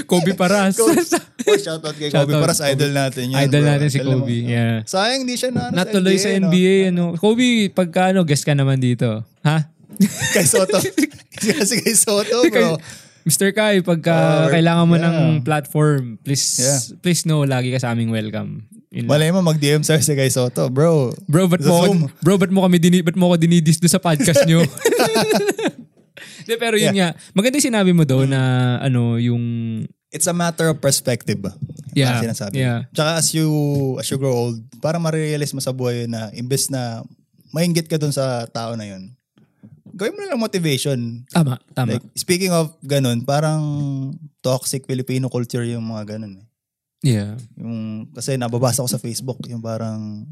Kobe 0.08 0.32
Paras. 0.36 0.76
Kobe. 0.76 1.00
Oh, 1.42 1.58
shoutout 1.58 1.94
kay 1.94 2.08
Kobe. 2.08 2.32
Shoutout, 2.32 2.42
Paras 2.42 2.60
idol 2.62 2.92
natin 2.92 3.24
yun. 3.30 3.38
Idol 3.38 3.62
bro. 3.62 3.70
natin 3.74 3.88
si 3.88 3.98
Alam 3.98 4.08
mo. 4.08 4.24
Kobe. 4.24 4.38
Yeah. 4.46 4.76
Sayang 4.84 5.22
di 5.24 5.34
siya 5.34 5.50
na, 5.50 5.68
ano, 5.68 5.74
Natuloy 5.76 6.16
sa 6.16 6.30
no? 6.30 6.48
NBA, 6.48 6.74
ano. 6.90 7.04
Kobe, 7.18 7.68
pagka 7.70 8.14
ano, 8.14 8.22
guest 8.22 8.46
ka 8.46 8.54
naman 8.54 8.78
dito. 8.78 9.22
Ha? 9.42 9.68
kay 10.34 10.46
Soto. 10.46 10.78
Kasi 11.42 11.82
kay 11.82 11.94
Soto, 11.94 12.46
bro. 12.48 12.78
Mr. 13.22 13.54
Kai, 13.54 13.86
pagka 13.86 14.46
Oh, 14.46 14.50
kailangan 14.50 14.84
mo 14.86 14.98
yeah. 14.98 15.06
ng 15.06 15.46
platform, 15.46 16.18
please 16.26 16.42
Yeah. 16.58 16.78
please 16.98 17.22
know, 17.22 17.46
lagi 17.46 17.70
ka 17.70 17.78
sa 17.78 17.94
aming 17.94 18.10
welcome. 18.10 18.66
Lang. 18.92 19.08
Malay 19.08 19.32
mo, 19.32 19.40
mag-DM 19.40 19.80
sa'yo 19.80 20.04
si 20.04 20.12
kay 20.12 20.28
Soto, 20.28 20.68
bro. 20.68 21.14
Bro, 21.24 21.48
ba't 21.48 21.62
Sa 21.64 21.70
mo, 21.70 21.76
Zoom. 21.86 22.00
bro, 22.20 22.36
ba't 22.36 22.52
mo 22.52 22.60
kami 22.60 22.76
dini, 22.76 23.00
ba't 23.00 23.16
mo 23.16 23.32
ako 23.32 23.40
dinidis 23.40 23.80
sa 23.80 24.02
podcast 24.02 24.44
nyo? 24.44 24.60
De, 26.48 26.58
pero 26.58 26.74
yun 26.74 26.92
nga, 26.92 27.14
maganda 27.32 27.56
yung 27.56 27.68
sinabi 27.72 27.94
mo 27.94 28.02
daw 28.02 28.26
na 28.26 28.76
ano, 28.82 29.16
yung 29.16 29.40
It's 30.12 30.28
a 30.28 30.36
matter 30.36 30.68
of 30.68 30.78
perspective 30.78 31.40
ba? 31.40 31.56
Yeah, 31.96 32.12
Parang 32.20 32.24
sinasabi. 32.28 32.54
yeah. 32.60 32.84
Tsaka 32.92 33.10
as 33.16 33.32
you, 33.32 33.48
as 33.96 34.06
you 34.12 34.20
grow 34.20 34.32
old, 34.32 34.60
parang 34.84 35.00
marirealize 35.00 35.56
mo 35.56 35.60
sa 35.64 35.72
buhay 35.72 36.04
na 36.04 36.28
imbes 36.36 36.68
na 36.68 37.00
maingit 37.52 37.88
ka 37.88 37.96
dun 37.96 38.12
sa 38.12 38.44
tao 38.48 38.76
na 38.76 38.84
yun, 38.84 39.12
gawin 39.92 40.12
mo 40.16 40.20
na 40.24 40.32
lang 40.32 40.40
motivation. 40.40 41.24
tama, 41.28 41.60
tama. 41.72 41.96
Like, 41.96 42.04
speaking 42.16 42.52
of 42.52 42.76
ganun, 42.84 43.24
parang 43.24 43.60
toxic 44.40 44.84
Filipino 44.88 45.28
culture 45.28 45.64
yung 45.64 45.84
mga 45.84 46.16
ganun. 46.16 46.40
Eh. 46.40 46.46
yeah. 47.16 47.36
Yung, 47.60 48.08
kasi 48.12 48.36
nababasa 48.36 48.84
ko 48.84 48.88
sa 48.88 49.00
Facebook, 49.00 49.40
yung 49.48 49.60
parang 49.60 50.24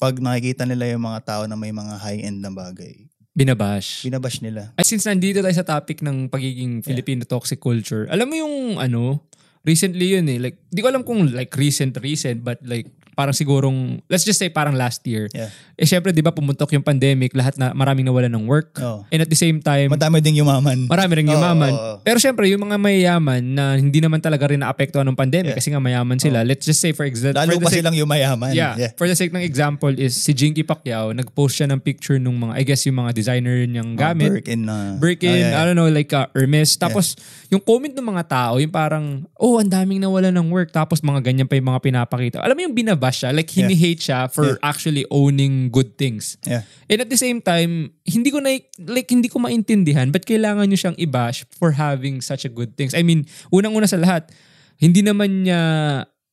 pag 0.00 0.16
nakikita 0.18 0.64
nila 0.66 0.90
yung 0.90 1.04
mga 1.04 1.20
tao 1.22 1.42
na 1.44 1.54
may 1.54 1.70
mga 1.70 1.94
high-end 2.00 2.40
na 2.40 2.50
bagay, 2.50 3.06
Binabash. 3.32 4.04
binabash 4.04 4.44
nila. 4.44 4.76
Ay, 4.76 4.84
since 4.84 5.08
nandito 5.08 5.40
tayo 5.40 5.56
sa 5.56 5.64
topic 5.64 6.04
ng 6.04 6.28
pagiging 6.28 6.84
Filipino 6.84 7.24
toxic 7.24 7.56
culture, 7.56 8.04
alam 8.12 8.28
mo 8.28 8.36
yung 8.36 8.76
ano, 8.76 9.24
recently 9.64 10.12
yun 10.12 10.28
eh, 10.28 10.36
like, 10.36 10.60
di 10.68 10.84
ko 10.84 10.92
alam 10.92 11.00
kung 11.00 11.32
like 11.32 11.56
recent, 11.56 11.96
recent, 12.04 12.44
but 12.44 12.60
like, 12.60 12.92
parang 13.12 13.32
sigurong, 13.32 13.76
let's 14.06 14.22
just 14.22 14.36
say 14.36 14.48
parang 14.48 14.72
last 14.72 15.04
year. 15.04 15.28
Yeah. 15.30 15.52
Eh 15.74 15.84
syempre, 15.84 16.10
di 16.10 16.20
ba, 16.20 16.30
pumuntok 16.30 16.72
yung 16.72 16.80
pandemic, 16.80 17.32
lahat 17.32 17.54
na, 17.54 17.72
maraming 17.72 18.02
nawalan 18.02 18.30
ng 18.30 18.44
work. 18.44 18.76
Oo. 18.78 19.04
And 19.08 19.20
at 19.20 19.28
the 19.28 19.36
same 19.36 19.58
time, 19.58 19.88
Madami 19.88 20.18
ding 20.18 20.34
yumaman. 20.34 20.86
marami 20.86 21.12
rin 21.16 21.26
yumaman. 21.26 21.70
oo, 21.70 21.78
oo. 21.78 21.96
Pero 22.00 22.16
syempre, 22.16 22.46
yung 22.46 22.62
mga 22.62 22.76
mayayaman 22.76 23.42
na 23.42 23.64
hindi 23.74 23.98
naman 23.98 24.18
talaga 24.18 24.48
rin 24.48 24.60
naapektuhan 24.60 25.04
ng 25.04 25.14
pandemic 25.14 25.52
Yeah. 25.52 25.58
kasi 25.58 25.68
nga 25.68 25.78
mayaman 25.78 26.16
sila. 26.16 26.40
Let's 26.40 26.62
just 26.62 26.78
say 26.78 26.92
for 26.92 27.02
example, 27.02 27.36
Lalo 27.36 27.58
for 27.58 27.66
pa 27.66 27.68
sake- 27.68 27.82
silang 27.82 27.94
yumayaman. 27.94 28.52
Yeah, 28.52 28.78
yeah. 28.78 28.90
For 28.94 29.04
the 29.04 29.12
sake 29.12 29.30
ng 29.30 29.42
example 29.42 29.92
is 29.92 30.14
si 30.14 30.32
Jinky 30.32 30.62
Pacquiao, 30.62 31.10
nag-post 31.10 31.58
siya 31.58 31.66
ng 31.66 31.78
picture 31.78 32.16
nung 32.16 32.38
mga, 32.38 32.52
I 32.54 32.62
guess 32.62 32.82
yung 32.82 32.96
mga 32.96 33.10
designer 33.12 33.66
niyang 33.66 33.92
gamit. 33.92 34.30
Birkin 34.32 34.64
na. 34.64 34.96
Birkin, 34.96 35.28
Oh, 35.28 35.34
yeah, 35.34 35.50
yeah. 35.50 35.60
I 35.60 35.66
don't 35.66 35.74
know, 35.74 35.86
like 35.86 36.08
uh, 36.10 36.30
Hermes. 36.32 36.74
Tapos, 36.74 37.18
yung 37.48 37.60
comment 37.60 37.90
ng 37.90 38.06
mga 38.06 38.24
tao, 38.24 38.54
yung 38.56 38.70
parang, 38.70 39.04
oh, 39.34 39.58
ang 39.58 39.68
daming 39.68 39.98
nawala 39.98 40.30
ng 40.30 40.48
work. 40.48 40.70
Tapos, 40.70 41.00
mga 41.00 41.20
ganyan 41.20 41.44
pa 41.44 41.54
yung 41.54 41.68
mga 41.68 41.80
pinapakita. 41.82 42.36
Alam 42.38 42.54
mo 42.54 42.62
yung 42.64 42.74
binabash 42.74 43.11
siya, 43.12 43.30
like 43.30 43.52
hini-hate 43.52 44.00
siya 44.00 44.26
for 44.32 44.58
actually 44.64 45.04
owning 45.12 45.68
good 45.68 45.94
things. 46.00 46.40
Yeah. 46.42 46.64
And 46.88 47.04
at 47.04 47.08
the 47.12 47.20
same 47.20 47.44
time, 47.44 47.92
hindi 48.02 48.32
ko 48.32 48.40
na, 48.40 48.56
like, 48.88 49.08
hindi 49.12 49.28
ko 49.28 49.38
maintindihan 49.38 50.08
ba't 50.10 50.24
kailangan 50.24 50.66
nyo 50.66 50.78
siyang 50.80 50.98
i-bash 50.98 51.44
for 51.54 51.76
having 51.76 52.24
such 52.24 52.48
a 52.48 52.50
good 52.50 52.74
things. 52.74 52.96
I 52.96 53.04
mean, 53.04 53.28
unang-una 53.52 53.84
sa 53.86 54.00
lahat, 54.00 54.32
hindi 54.80 55.04
naman 55.04 55.46
niya, 55.46 55.60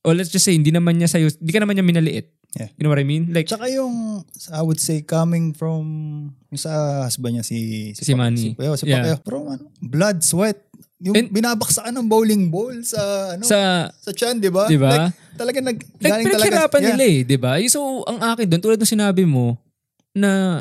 or 0.07 0.15
let's 0.15 0.31
just 0.31 0.47
say, 0.47 0.55
hindi 0.55 0.71
naman 0.71 0.97
niya 0.97 1.11
sa'yo, 1.11 1.29
hindi 1.29 1.51
ka 1.53 1.59
naman 1.61 1.75
niya 1.77 1.85
minaliit. 1.85 2.27
Yeah. 2.57 2.73
You 2.79 2.87
know 2.87 2.89
what 2.89 2.97
I 2.97 3.05
mean? 3.05 3.29
Like, 3.29 3.45
Tsaka 3.45 3.69
yung, 3.69 4.25
I 4.49 4.61
would 4.65 4.81
say, 4.81 5.05
coming 5.05 5.53
from, 5.53 5.85
yung 6.49 6.57
sa 6.57 7.05
husband 7.05 7.37
niya, 7.37 7.45
si... 7.45 7.93
Si 7.93 8.15
Manny. 8.17 8.41
Si, 8.41 8.57
Pacquiao, 8.57 8.73
si 8.73 8.89
Yeah. 8.89 9.05
Pacquiao. 9.05 9.21
Pero 9.21 9.37
ano, 9.45 9.69
blood, 9.77 10.25
sweat. 10.25 10.57
Yung 10.99 11.15
And- 11.15 11.31
binabaksakan 11.31 11.95
ng 11.95 12.07
bowling 12.11 12.51
ball 12.51 12.75
sa, 12.83 13.33
ano, 13.39 13.47
sa, 13.47 13.87
sa, 13.87 14.11
chan, 14.11 14.35
di 14.35 14.51
ba? 14.51 14.67
Di 14.67 14.75
ba? 14.75 15.07
Like, 15.07 15.15
talaga 15.39 15.59
nag, 15.63 15.77
like, 15.79 16.11
galing 16.11 16.27
talaga. 16.27 16.43
pinaghirapan 16.43 16.79
yeah. 16.83 16.89
nila 16.91 17.03
eh, 17.07 17.19
di 17.23 17.37
ba? 17.39 17.51
So, 17.71 18.03
ang 18.03 18.19
akin 18.19 18.45
doon, 18.51 18.61
tulad 18.61 18.79
ng 18.83 18.93
sinabi 18.99 19.23
mo, 19.23 19.55
na 20.11 20.59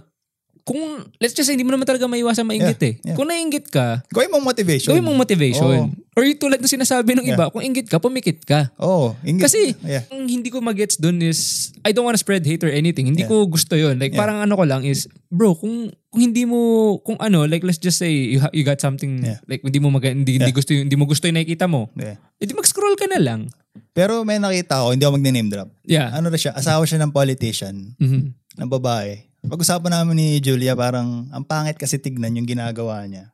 kung, 0.68 0.80
let's 1.16 1.32
just 1.32 1.48
say, 1.48 1.56
hindi 1.56 1.64
mo 1.64 1.72
naman 1.72 1.88
talaga 1.88 2.04
maiwasan 2.04 2.44
mainggit 2.44 2.76
Yeah, 2.76 2.90
eh. 2.92 2.94
yeah. 3.00 3.16
Kung 3.16 3.24
nainggit 3.24 3.72
ka, 3.72 4.04
Gawin 4.12 4.28
mong 4.28 4.44
motivation. 4.44 4.92
gawin 4.92 5.00
mong 5.02 5.16
motivation. 5.16 5.64
Oo. 5.64 5.88
Or 6.12 6.22
yung 6.22 6.36
tulad 6.36 6.58
ng 6.58 6.68
sinasabi 6.68 7.16
ng 7.16 7.24
iba, 7.24 7.48
kung 7.48 7.64
inggit 7.64 7.88
ka, 7.88 7.96
pumikit 7.96 8.44
ka. 8.44 8.68
Oo. 8.76 9.16
inggit. 9.24 9.48
Kasi, 9.48 9.72
Yeah. 9.80 10.04
ang 10.10 10.28
hindi 10.28 10.52
ko 10.52 10.60
magets 10.60 11.00
dun 11.00 11.24
is, 11.24 11.72
I 11.80 11.96
don't 11.96 12.04
wanna 12.04 12.18
spread 12.18 12.44
hate 12.44 12.60
or 12.60 12.68
anything. 12.68 13.08
Hindi 13.08 13.24
Yeah. 13.24 13.32
ko 13.32 13.48
gusto 13.48 13.72
yon 13.72 13.96
Like, 13.96 14.12
Yeah. 14.12 14.20
parang 14.20 14.44
ano 14.44 14.52
ko 14.52 14.68
lang 14.68 14.84
is, 14.84 15.08
bro, 15.32 15.56
kung 15.56 15.88
kung 16.08 16.24
hindi 16.24 16.48
mo, 16.48 16.56
kung 17.04 17.20
ano, 17.20 17.44
like, 17.44 17.60
let's 17.60 17.76
just 17.76 17.96
say, 17.96 18.08
you, 18.08 18.40
ha- 18.40 18.48
you 18.50 18.64
got 18.64 18.80
something, 18.80 19.20
Yeah. 19.20 19.44
like, 19.44 19.60
hindi 19.60 19.76
mo 19.76 19.88
mag, 19.88 20.00
hindi, 20.02 20.36
hindi 20.36 20.48
Yeah. 20.48 20.56
gusto 20.56 20.72
yung, 20.72 20.88
hindi 20.88 20.96
mo 20.96 21.04
gusto 21.04 21.28
yung 21.28 21.36
nakikita 21.36 21.68
mo, 21.68 21.92
Yeah. 21.94 22.16
edi 22.40 22.56
mag-scroll 22.56 22.96
ka 22.96 23.04
na 23.06 23.20
lang. 23.20 23.52
Pero 23.92 24.24
may 24.24 24.40
nakita 24.40 24.80
ako, 24.80 24.96
hindi 24.96 25.04
ako 25.04 25.14
magne-name 25.14 25.48
drop. 25.48 25.68
Yeah. 25.84 26.08
Ano 26.10 26.28
na 26.28 26.40
siya, 26.40 26.56
asawa 26.56 26.82
siya 26.82 26.98
ng 26.98 27.12
politician, 27.12 27.92
Mhm. 28.00 28.32
ng 28.56 28.68
babae. 28.72 29.27
Pag-usapan 29.46 29.92
namin 29.94 30.14
ni 30.18 30.28
Julia, 30.42 30.74
parang 30.74 31.30
ang 31.30 31.44
pangit 31.46 31.78
kasi 31.78 32.02
tignan 32.02 32.34
yung 32.34 32.48
ginagawa 32.48 33.06
niya. 33.06 33.30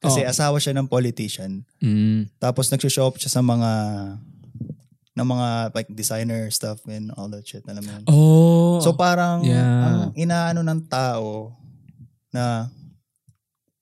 Kasi 0.00 0.22
Oo. 0.22 0.30
asawa 0.30 0.56
siya 0.56 0.72
ng 0.78 0.86
politician. 0.86 1.66
Mm. 1.82 2.30
Tapos 2.38 2.70
nagsushop 2.70 3.18
siya 3.18 3.28
sa 3.28 3.42
mga 3.42 3.70
ng 5.10 5.26
mga 5.26 5.48
like 5.74 5.90
designer 5.92 6.48
stuff 6.48 6.80
and 6.86 7.10
all 7.18 7.28
that 7.28 7.44
shit. 7.44 7.60
Alam 7.66 7.82
mo 7.84 7.90
yun? 7.92 8.04
Oh. 8.08 8.78
So 8.80 8.94
parang 8.94 9.42
Yeah. 9.44 9.60
ang 9.84 9.98
inaano 10.16 10.62
ng 10.64 10.80
tao 10.88 11.52
na 12.30 12.70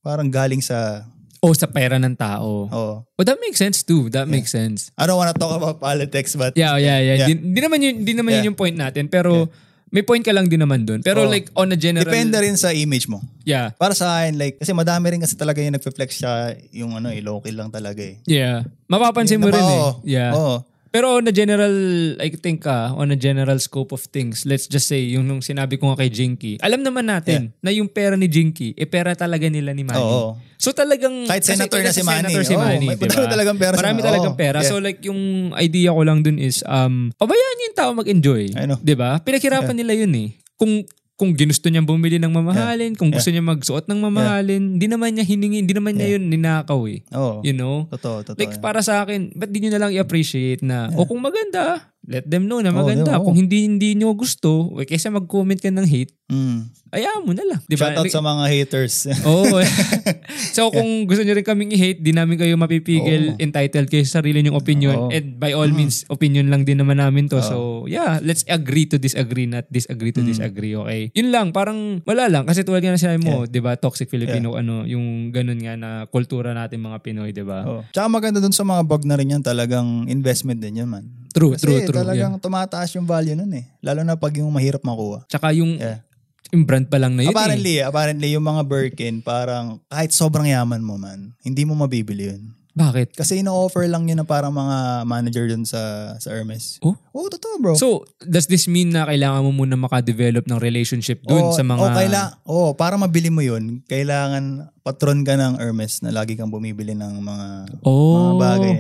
parang 0.01 0.33
galing 0.33 0.65
sa 0.65 1.05
oh, 1.39 1.55
sa 1.55 1.71
pera 1.71 2.01
ng 2.01 2.17
tao. 2.19 2.67
oh 2.67 2.95
Oh, 3.15 3.23
that 3.23 3.39
makes 3.39 3.61
sense 3.63 3.85
too. 3.87 4.11
That 4.11 4.27
makes 4.27 4.51
sense. 4.51 4.91
I 4.99 5.07
don't 5.07 5.21
wanna 5.21 5.37
talk 5.37 5.55
about 5.55 5.79
politics 5.79 6.35
but 6.35 6.57
Yeah, 6.59 6.75
yeah, 6.81 6.99
yeah. 6.99 7.17
Yeah. 7.23 7.29
Di, 7.31 7.39
di 7.39 7.61
naman 7.63 7.79
yun, 7.79 7.95
di 8.03 8.13
naman 8.17 8.35
yun 8.35 8.43
Yeah. 8.43 8.49
yung 8.51 8.59
point 8.59 8.75
natin. 8.75 9.07
Pero, 9.07 9.47
may 9.89 10.05
point 10.05 10.21
ka 10.21 10.33
lang 10.33 10.47
din 10.49 10.61
naman 10.61 10.85
dun. 10.85 11.01
Pero 11.01 11.25
Oo. 11.25 11.31
like, 11.31 11.49
on 11.57 11.73
a 11.73 11.79
general... 11.79 12.05
depende 12.05 12.37
rin 12.41 12.57
sa 12.57 12.73
image 12.73 13.09
mo. 13.09 13.25
Yeah. 13.49 13.73
Para 13.81 13.97
sa 13.97 14.21
akin 14.21 14.37
like 14.37 14.61
kasi 14.61 14.77
madami 14.77 15.17
rin 15.17 15.21
kasi 15.25 15.33
talaga 15.35 15.65
yung 15.65 15.73
nagfe-flex 15.73 16.21
siya 16.21 16.53
yung 16.77 16.93
ano 17.01 17.09
eh 17.09 17.25
low-key 17.25 17.57
lang 17.57 17.73
talaga 17.73 18.05
eh. 18.05 18.21
Yeah. 18.29 18.69
Mapapansin 18.89 19.41
mo 19.41 19.49
Diba? 19.49 19.57
rin 19.57 19.65
eh. 19.65 19.73
Oo. 19.81 19.91
Yeah. 20.05 20.33
Oo. 20.37 20.57
Pero 20.89 21.21
on 21.21 21.29
a 21.29 21.35
general, 21.35 21.75
I 22.21 22.29
think 22.33 22.65
ah, 22.65 22.97
on 22.97 23.13
a 23.13 23.19
general 23.19 23.59
scope 23.61 23.93
of 23.93 24.05
things, 24.09 24.49
let's 24.49 24.65
just 24.67 24.89
say, 24.89 25.05
yung 25.05 25.29
nung 25.29 25.45
sinabi 25.45 25.77
ko 25.77 25.93
nga 25.93 26.05
kay 26.05 26.11
Jinky, 26.11 26.57
alam 26.65 26.81
naman 26.81 27.09
natin 27.09 27.53
na 27.61 27.69
yung 27.69 27.89
pera 27.93 28.17
ni 28.17 28.27
Jinky, 28.27 28.73
eh 28.73 28.89
pera 28.89 29.13
talaga 29.13 29.47
nila 29.53 29.77
ni 29.77 29.85
Manny. 29.85 30.01
Oo. 30.01 30.41
So 30.57 30.73
talagang... 30.73 31.29
Kahit 31.29 31.45
kasi 31.45 31.55
senator 31.55 31.81
na 31.81 31.87
kasi 31.93 32.01
si 32.01 32.05
Manny. 32.05 32.33
Senator 32.33 32.45
si 32.45 32.55
Oo, 32.57 32.63
Manny, 32.65 32.87
may 32.89 32.97
di 32.97 33.05
madami 33.05 33.25
ba? 33.25 33.33
talagang 33.33 33.59
pera 33.61 33.75
si 33.75 33.79
Marami 33.79 33.99
Manny. 34.01 34.09
talagang 34.09 34.37
pera. 34.37 34.59
yeah. 34.65 34.69
So 34.69 34.75
like 34.81 35.01
yung 35.05 35.21
idea 35.55 35.91
ko 35.93 36.01
lang 36.03 36.19
dun 36.25 36.37
is, 36.41 36.65
um, 36.67 37.13
pabayaan 37.15 37.65
yung 37.69 37.77
tao 37.77 37.91
mag-enjoy. 37.95 38.43
I 38.57 38.65
know. 38.67 38.81
Di 38.81 38.97
ba? 38.97 39.21
Pinaghirapan 39.21 39.77
nila 39.77 39.93
yun 39.95 40.13
eh. 40.17 40.29
Kung 40.59 40.83
kung 41.19 41.35
ginusto 41.35 41.67
niyang 41.67 41.85
bumili 41.85 42.23
ng 42.23 42.31
mamahalin, 42.31 42.95
kung 42.95 43.11
gusto 43.11 43.35
niya 43.35 43.43
magsuot 43.43 43.91
ng 43.91 44.01
mamahalin, 44.07 44.79
hindi 44.79 44.87
naman 44.87 45.19
niya 45.19 45.27
hiningi, 45.27 45.67
hindi 45.67 45.75
naman 45.75 45.99
niya 45.99 46.15
yun 46.15 46.31
ninakaw 46.31 46.79
eh. 46.87 47.03
Oo. 47.11 47.43
You 47.43 47.59
know? 47.59 47.91
Totoo, 47.91 48.23
totoo. 48.23 48.39
Like 48.39 48.55
yan. 48.55 48.63
para 48.63 48.81
sa 48.87 49.03
akin, 49.03 49.35
ba't 49.35 49.51
di 49.51 49.67
nyo 49.67 49.75
na 49.75 49.83
lang 49.83 49.91
i-appreciate 49.91 50.63
na, 50.63 50.95
o 50.95 51.03
kung 51.11 51.19
maganda, 51.19 51.91
let 52.09 52.25
them 52.25 52.49
know 52.49 52.59
na 52.59 52.73
Oo, 52.73 52.81
maganda. 52.81 53.21
oo. 53.21 53.29
Kung 53.29 53.37
hindi 53.37 53.69
hindi 53.69 53.93
nyo 53.93 54.17
gusto, 54.17 54.73
eh, 54.81 54.89
kaysa 54.89 55.13
mag-comment 55.13 55.61
ka 55.61 55.69
ng 55.69 55.85
hate, 55.85 56.17
Mm. 56.29 56.69
ayaw 56.93 57.25
mo 57.25 57.33
na 57.33 57.41
lang. 57.41 57.61
Di 57.65 57.73
ba? 57.73 57.89
Shoutout 57.89 58.13
sa 58.13 58.21
mga 58.21 58.45
haters. 58.49 59.09
Oo. 59.29 59.65
so 60.57 60.69
kung 60.69 61.09
gusto 61.09 61.25
nyo 61.25 61.33
rin 61.33 61.45
kaming 61.45 61.73
i-hate, 61.73 62.01
di 62.01 62.13
namin 62.13 62.37
kayo 62.37 62.53
mapipigil, 62.57 63.33
Oo. 63.33 63.41
entitled 63.41 63.89
kayo 63.89 64.05
sa 64.05 64.21
sarili 64.21 64.45
nyong 64.45 64.57
opinion. 64.57 64.97
Oo. 64.97 65.09
And 65.09 65.41
by 65.41 65.57
all 65.57 65.69
means, 65.69 66.05
opinion 66.09 66.53
lang 66.53 66.69
din 66.69 66.81
naman 66.81 67.01
namin 67.01 67.29
to. 67.29 67.41
So 67.41 67.89
yeah, 67.89 68.21
let's 68.21 68.45
agree 68.45 68.85
to 68.89 69.01
disagree, 69.01 69.49
not 69.49 69.69
disagree 69.69 70.13
to 70.13 70.21
disagree, 70.21 70.77
okay? 70.77 71.09
Yun 71.17 71.33
lang, 71.33 71.47
parang 71.49 72.05
wala 72.05 72.29
lang. 72.29 72.45
Kasi 72.45 72.61
tulad 72.61 72.81
nga 72.81 72.93
na 72.93 73.01
sinabi 73.01 73.25
mo, 73.25 73.49
di 73.49 73.61
ba, 73.61 73.77
toxic 73.77 74.09
Filipino, 74.09 74.53
ano, 74.53 74.85
yung 74.85 75.33
ganun 75.33 75.61
nga 75.61 75.81
na 75.81 75.91
kultura 76.09 76.53
natin 76.53 76.85
mga 76.85 77.01
Pinoy, 77.01 77.33
di 77.33 77.45
ba? 77.45 77.65
Oh. 77.65 77.81
Tsaka 77.89 78.09
maganda 78.09 78.37
dun 78.37 78.53
sa 78.53 78.69
mga 78.69 78.85
bag 78.85 79.05
na 79.09 79.17
rin 79.17 79.33
yan, 79.33 79.41
talagang 79.41 80.05
investment 80.09 80.61
din 80.61 80.85
yan 80.85 80.89
man. 80.89 81.05
True, 81.29 81.53
Kasi 81.53 81.65
true, 81.65 81.81
true. 81.85 81.97
talagang 81.97 82.33
yeah. 82.35 82.43
tumataas 82.43 82.89
yung 82.95 83.05
value 83.05 83.35
nun 83.35 83.53
eh. 83.53 83.69
Lalo 83.81 84.01
na 84.03 84.15
pag 84.15 84.33
yung 84.35 84.49
mahirap 84.49 84.81
makuha. 84.81 85.25
Tsaka 85.27 85.53
yung, 85.53 85.77
Yeah. 85.77 86.01
yung 86.49 86.65
brand 86.65 86.87
pa 86.87 86.97
lang 86.97 87.13
na 87.13 87.23
yun 87.23 87.31
eh. 87.31 87.35
apparently, 87.35 87.75
apparently 87.79 88.29
yung 88.33 88.43
mga 88.43 88.63
Birkin, 88.65 89.21
parang 89.21 89.79
kahit 89.87 90.11
sobrang 90.11 90.47
yaman 90.47 90.81
mo 90.81 90.97
man, 90.97 91.37
hindi 91.41 91.63
mo 91.63 91.75
mabibili 91.75 92.33
yun. 92.33 92.57
Bakit? 92.73 93.19
Kasi 93.19 93.43
ino-offer 93.43 93.91
lang 93.91 94.07
yun 94.07 94.15
na 94.15 94.23
parang 94.23 94.55
mga 94.55 95.03
manager 95.03 95.51
dun 95.51 95.67
sa 95.67 96.15
sa 96.17 96.31
Hermes. 96.31 96.79
Oh? 96.79 96.95
Oo, 97.11 97.27
totoo 97.27 97.59
bro. 97.59 97.75
So, 97.75 98.07
does 98.23 98.47
this 98.47 98.71
mean 98.71 98.95
na 98.95 99.03
kailangan 99.03 99.43
mo 99.43 99.51
muna 99.51 99.75
makadevelop 99.75 100.47
ng 100.47 100.63
relationship 100.63 101.19
dun 101.27 101.51
Oo, 101.51 101.59
sa 101.59 101.67
mga... 101.67 101.75
oo, 101.75 101.91
kaila, 101.91 102.23
oh, 102.47 102.71
para 102.73 102.95
mabili 102.95 103.35
mo 103.35 103.43
yun, 103.43 103.83
kailangan 103.83 104.71
patron 104.87 105.27
ka 105.27 105.35
ng 105.35 105.59
Hermes 105.59 106.07
na 106.07 106.15
lagi 106.15 106.39
kang 106.39 106.55
bumibili 106.55 106.95
ng 106.95 107.19
mga, 107.19 107.47
Oh. 107.83 108.15
mga 108.15 108.35
bagay. 108.39 108.75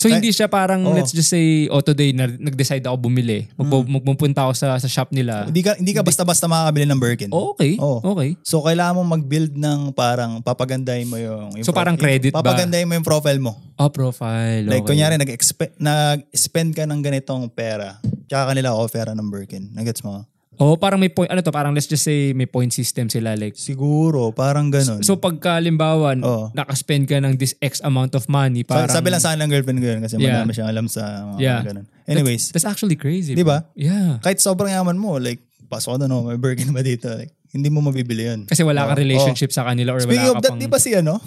So 0.00 0.08
hindi 0.08 0.32
siya 0.32 0.48
parang 0.48 0.80
Oo. 0.88 0.96
let's 0.96 1.12
just 1.12 1.28
say 1.28 1.68
oh 1.68 1.84
today 1.84 2.16
na, 2.16 2.24
nag-decide 2.24 2.80
ako 2.88 3.12
bumili. 3.12 3.52
Magpu- 3.52 3.84
magpupunta 4.00 4.48
ako 4.48 4.56
sa 4.56 4.80
sa 4.80 4.88
shop 4.88 5.12
nila. 5.12 5.44
Hindi 5.44 5.60
ka 5.60 5.76
hindi 5.76 5.92
ka 5.92 6.00
basta-basta 6.00 6.48
makakabili 6.48 6.88
ng 6.88 6.96
Birkin. 6.96 7.30
Oh, 7.36 7.52
okay. 7.52 7.76
Oo. 7.76 8.00
Okay. 8.16 8.40
So 8.40 8.64
kailangan 8.64 8.96
mo 8.96 9.04
mag-build 9.04 9.60
ng 9.60 9.92
parang 9.92 10.40
papagandahin 10.40 11.04
mo 11.04 11.20
yung, 11.20 11.52
yung 11.60 11.66
So, 11.68 11.76
parang 11.76 12.00
credit 12.00 12.32
ba? 12.32 12.40
Papagandahin 12.40 12.88
mo 12.88 12.96
yung 12.96 13.04
profile 13.04 13.36
mo. 13.36 13.60
Oh, 13.76 13.92
profile. 13.92 14.64
Like 14.64 14.88
okay. 14.88 14.96
kunyari 14.96 15.20
nag-expe- 15.20 15.76
nag-spend 15.76 16.72
ka 16.72 16.88
ng 16.88 17.00
ganitong 17.04 17.52
pera, 17.52 18.00
tsaka 18.24 18.56
kanila 18.56 18.72
offera 18.72 19.12
ng 19.12 19.28
Birkin. 19.28 19.68
Nagets 19.76 20.00
mo? 20.00 20.24
Oh, 20.60 20.76
parang 20.76 21.00
may 21.00 21.08
point 21.08 21.32
ano 21.32 21.40
to, 21.40 21.48
parang 21.48 21.72
let's 21.72 21.88
just 21.88 22.04
say 22.04 22.36
may 22.36 22.44
point 22.44 22.68
system 22.68 23.08
sila 23.08 23.32
like 23.32 23.56
Siguro, 23.56 24.28
parang 24.28 24.68
ganun. 24.68 25.00
So 25.00 25.16
pagka 25.16 25.56
limbawa 25.56 26.12
Oo. 26.20 26.52
nakaspend 26.52 27.08
ka 27.08 27.16
ng 27.16 27.40
this 27.40 27.56
X 27.64 27.80
amount 27.80 28.12
of 28.12 28.28
money 28.28 28.60
parang 28.60 28.92
sabi 28.92 29.08
lang 29.08 29.24
sa 29.24 29.32
akin 29.32 29.48
ng 29.48 29.50
girlfriend 29.50 29.80
ko 29.80 29.86
yun 29.88 30.00
kasi 30.04 30.20
Yeah. 30.20 30.44
madami 30.44 30.52
siyang 30.52 30.68
alam 30.68 30.84
sa 30.84 31.02
mga 31.32 31.40
Yeah. 31.40 31.60
ganun. 31.64 31.86
Anyways, 32.04 32.52
That's 32.52 32.68
actually 32.68 33.00
crazy. 33.00 33.32
Di 33.32 33.40
ba? 33.40 33.64
bro. 33.64 33.72
Yeah. 33.72 34.20
kahit 34.20 34.36
sobrang 34.36 34.68
yaman 34.68 35.00
mo, 35.00 35.16
like, 35.16 35.40
pasok 35.72 35.96
ka 35.96 36.04
na 36.04 36.12
no, 36.12 36.28
may 36.28 36.36
Birkin 36.36 36.76
ba 36.76 36.84
dito? 36.84 37.08
Like, 37.08 37.32
hindi 37.50 37.72
mo 37.72 37.80
mabibili 37.80 38.28
yun. 38.28 38.44
Kasi 38.44 38.60
wala 38.60 38.84
kang 38.84 39.00
Oo. 39.00 39.04
relationship 39.06 39.50
sa 39.50 39.64
kanila 39.64 39.96
or 39.96 40.04
Speaking 40.04 40.28
wala 40.28 40.30
of 40.30 40.36
ka 40.38 40.42
that, 40.44 40.52
pang... 40.54 40.60
di 40.60 40.68
ba 40.68 40.76
si 40.76 40.92
ano? 40.92 41.18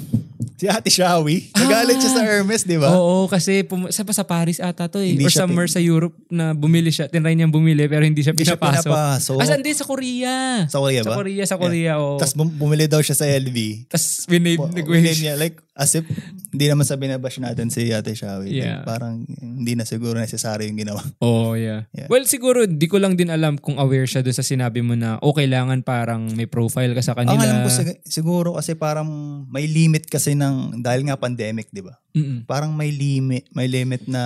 Si 0.64 0.72
Ate 0.72 0.88
Shawi? 0.88 1.52
Nagalit 1.52 2.00
siya 2.00 2.12
sa 2.14 2.24
Hermes, 2.24 2.64
di 2.64 2.80
ba? 2.80 2.88
Oo, 2.90 3.28
kasi 3.28 3.62
pum- 3.62 3.92
sa, 3.92 4.08
sa 4.08 4.24
Paris 4.24 4.64
ata 4.64 4.88
to 4.88 4.98
eh. 4.98 5.12
Hindi 5.12 5.28
or 5.28 5.36
somewhere 5.36 5.68
sa 5.68 5.84
Europe 5.84 6.16
na 6.30 6.56
bumili 6.56 6.88
siya. 6.88 7.12
Tinry 7.12 7.36
niyang 7.36 7.52
bumili 7.52 7.84
pero 7.84 8.00
hindi 8.02 8.24
siya 8.24 8.32
Hindi 8.32 8.48
siya 8.48 8.56
pinapasok. 8.56 8.88
pinapasok. 8.88 9.38
Asa 9.38 9.60
hindi 9.60 9.76
sa 9.76 9.84
Korea. 9.84 10.36
Sa 10.66 10.80
Korea 10.80 11.02
Sa 11.04 11.10
ba? 11.12 11.16
Korea, 11.18 11.44
sa 11.44 11.56
Korea. 11.60 11.92
oo. 12.00 12.16
Tapos 12.16 12.32
bum- 12.32 12.56
bumili 12.56 12.88
daw 12.88 13.04
siya 13.04 13.12
sa 13.14 13.28
LV. 13.28 13.58
Tapos 13.86 14.24
winave, 14.26 14.64
nag-wish. 14.72 15.20
niya, 15.20 15.36
like, 15.36 15.60
as 15.74 15.92
if, 15.92 16.06
hindi 16.48 16.66
naman 16.66 16.86
sa 16.86 16.96
binabash 16.96 17.42
natin 17.42 17.68
si 17.68 17.90
Ate 17.90 18.14
Shawi. 18.14 18.48
Like, 18.48 18.64
Yeah. 18.64 18.86
parang, 18.86 19.28
hindi 19.34 19.74
na 19.74 19.84
siguro 19.84 20.16
necessary 20.16 20.70
yung 20.70 20.80
ginawa. 20.80 21.04
Oh, 21.20 21.58
yeah. 21.58 21.90
Yeah. 21.92 22.08
Well, 22.08 22.24
siguro, 22.24 22.64
di 22.64 22.86
ko 22.86 22.96
lang 22.98 23.18
din 23.18 23.28
alam 23.28 23.58
kung 23.58 23.76
aware 23.76 24.06
siya 24.06 24.22
doon 24.22 24.32
sa 24.32 24.46
sinabi 24.46 24.80
mo 24.80 24.94
na 24.94 25.18
o 25.18 25.34
kailangan 25.34 25.82
parang 25.82 26.30
may 26.32 26.46
profile 26.46 26.94
ka 26.94 27.02
sa 27.02 27.12
kanila. 27.12 27.34
Ang 27.34 27.42
alam 27.42 27.58
ko, 27.60 27.70
sig- 27.70 28.00
siguro 28.06 28.54
kasi 28.54 28.78
parang 28.78 29.10
may 29.50 29.66
limit 29.66 30.06
kasi 30.06 30.32
ng, 30.32 30.53
dahil 30.82 31.08
nga 31.08 31.20
pandemic, 31.20 31.70
di 31.70 31.82
ba? 31.84 31.96
Mm-mm. 32.16 32.46
Parang 32.50 32.72
may 32.74 32.90
limit, 32.92 33.48
may 33.54 33.68
limit 33.70 34.06
na 34.10 34.24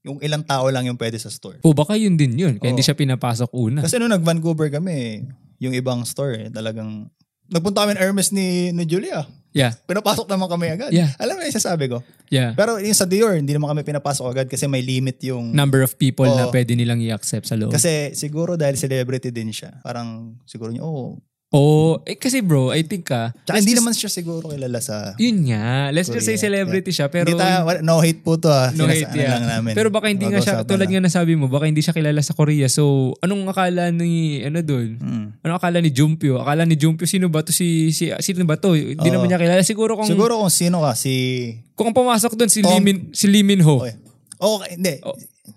yung 0.00 0.16
ilang 0.24 0.40
tao 0.40 0.64
lang 0.72 0.88
yung 0.88 0.96
pwede 0.96 1.20
sa 1.20 1.28
store. 1.28 1.60
O 1.60 1.76
baka 1.76 1.96
yun 1.96 2.16
din 2.16 2.32
yun. 2.32 2.56
Kaya 2.56 2.72
hindi 2.72 2.80
Oo. 2.80 2.88
siya 2.88 2.96
pinapasok 2.96 3.50
una. 3.52 3.84
Kasi 3.84 4.00
nung 4.00 4.12
nag-Vancouver 4.12 4.72
kami, 4.72 5.28
yung 5.60 5.76
ibang 5.76 6.08
store, 6.08 6.48
eh, 6.48 6.48
talagang, 6.48 7.12
nagpunta 7.52 7.84
kami 7.84 7.98
ng 7.98 8.00
Hermes 8.00 8.32
ni, 8.32 8.72
ni 8.72 8.88
Julia. 8.88 9.28
Yeah. 9.50 9.74
Pinapasok 9.84 10.30
naman 10.30 10.46
kami 10.46 10.70
agad. 10.70 10.94
Yeah. 10.94 11.10
Alam 11.18 11.36
mo 11.36 11.42
yung 11.42 11.58
sasabi 11.58 11.90
ko. 11.90 12.06
Yeah. 12.30 12.54
Pero 12.54 12.78
yung 12.78 12.94
sa 12.94 13.02
Dior, 13.02 13.34
hindi 13.34 13.50
naman 13.50 13.74
kami 13.74 13.82
pinapasok 13.82 14.26
agad 14.30 14.46
kasi 14.46 14.70
may 14.70 14.78
limit 14.80 15.18
yung... 15.26 15.50
Number 15.50 15.82
of 15.82 15.98
people 15.98 16.30
na 16.30 16.46
Oo. 16.46 16.54
pwede 16.54 16.78
nilang 16.78 17.02
i-accept 17.02 17.50
sa 17.50 17.58
loob. 17.58 17.74
Kasi 17.74 18.14
siguro 18.14 18.54
dahil 18.54 18.78
celebrity 18.78 19.34
din 19.34 19.50
siya. 19.50 19.82
Parang 19.82 20.38
siguro 20.46 20.70
niya, 20.70 20.86
oh. 20.86 21.18
Oh, 21.50 21.98
eh 22.06 22.14
kasi 22.14 22.40
bro, 22.40 22.70
I 22.70 22.86
think 22.86 23.10
ah, 23.10 23.34
Tsaka 23.34 23.58
let's 23.58 23.66
hindi 23.66 23.74
just- 23.74 23.80
naman 23.82 23.94
siya 23.98 24.10
siguro 24.10 24.46
kilala 24.48 24.78
sa... 24.78 25.18
Yun 25.18 25.50
nga. 25.50 25.90
Let's 25.90 26.06
just 26.06 26.22
say 26.22 26.38
Korea. 26.38 26.46
celebrity 26.46 26.94
siya. 26.94 27.10
Pero, 27.10 27.26
hindi 27.26 27.38
tayo, 27.38 27.66
no 27.82 27.98
hate 27.98 28.22
po 28.22 28.38
to 28.38 28.46
ah. 28.46 28.70
no 28.70 28.86
Sinas- 28.86 29.02
hate, 29.02 29.10
ano 29.10 29.18
yeah. 29.18 29.32
lang 29.34 29.46
namin. 29.58 29.72
Pero 29.74 29.88
baka 29.90 30.06
hindi 30.06 30.26
nga 30.26 30.38
siya, 30.38 30.62
tulad 30.62 30.86
lang. 30.86 31.02
nga 31.02 31.06
nasabi 31.10 31.34
mo, 31.34 31.50
baka 31.50 31.66
hindi 31.66 31.82
siya 31.82 31.90
kilala 31.90 32.22
sa 32.22 32.38
Korea. 32.38 32.70
So, 32.70 33.14
anong 33.18 33.50
akala 33.50 33.90
ni, 33.90 34.40
ano 34.46 34.62
doon? 34.62 34.88
Hmm. 34.96 35.26
Ano 35.42 35.52
akala 35.58 35.82
ni 35.82 35.90
Jumpyo? 35.90 36.38
Akala 36.38 36.62
ni 36.62 36.78
Jumpyo, 36.78 37.04
sino 37.10 37.26
ba 37.26 37.42
to? 37.42 37.50
Si, 37.50 37.90
si, 37.90 38.14
sino 38.22 38.46
ba 38.46 38.54
to? 38.54 38.78
Hindi 38.78 39.02
Oo. 39.02 39.14
naman 39.18 39.26
niya 39.26 39.42
kilala. 39.42 39.62
Siguro 39.66 39.98
kung, 39.98 40.06
Siguro 40.06 40.38
kung 40.38 40.54
sino 40.54 40.86
ka, 40.86 40.94
si... 40.94 41.50
kung 41.74 41.90
pumasok 41.90 42.38
doon, 42.38 42.50
si, 42.50 42.62
Tom- 42.62 42.78
Limin, 42.78 43.10
si 43.10 43.26
Lee 43.26 43.42
Min 43.42 43.60
Ho. 43.66 43.82
Okay. 43.82 43.98
Oh, 44.38 44.62
hindi. 44.62 45.02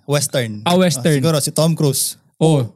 Western. 0.04 0.66
Ah, 0.68 0.76
Western. 0.76 1.16
siguro 1.22 1.40
si 1.40 1.54
Tom 1.56 1.72
Cruise. 1.78 2.18
Oh, 2.36 2.68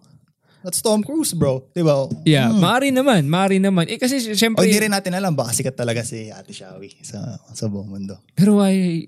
That's 0.66 0.82
Tom 0.82 1.04
Cruise, 1.06 1.32
bro. 1.34 1.64
Di 1.72 1.86
ba? 1.86 2.08
yeah. 2.26 2.50
Maari 2.52 2.90
naman, 2.92 3.30
maari 3.30 3.62
naman. 3.62 3.88
Eh 3.88 3.96
kasi 3.96 4.20
O 4.20 4.36
syempre, 4.36 4.66
hindi 4.66 4.84
rin 4.84 4.92
natin 4.92 5.14
alam, 5.16 5.34
baka 5.34 5.54
sikat 5.54 5.78
talaga 5.78 6.04
si 6.04 6.28
Ate 6.30 6.52
Shawi 6.52 6.98
sa, 7.06 7.38
sa 7.54 7.66
buong 7.70 7.88
mundo. 7.88 8.18
pero 8.34 8.60
why, 8.60 9.06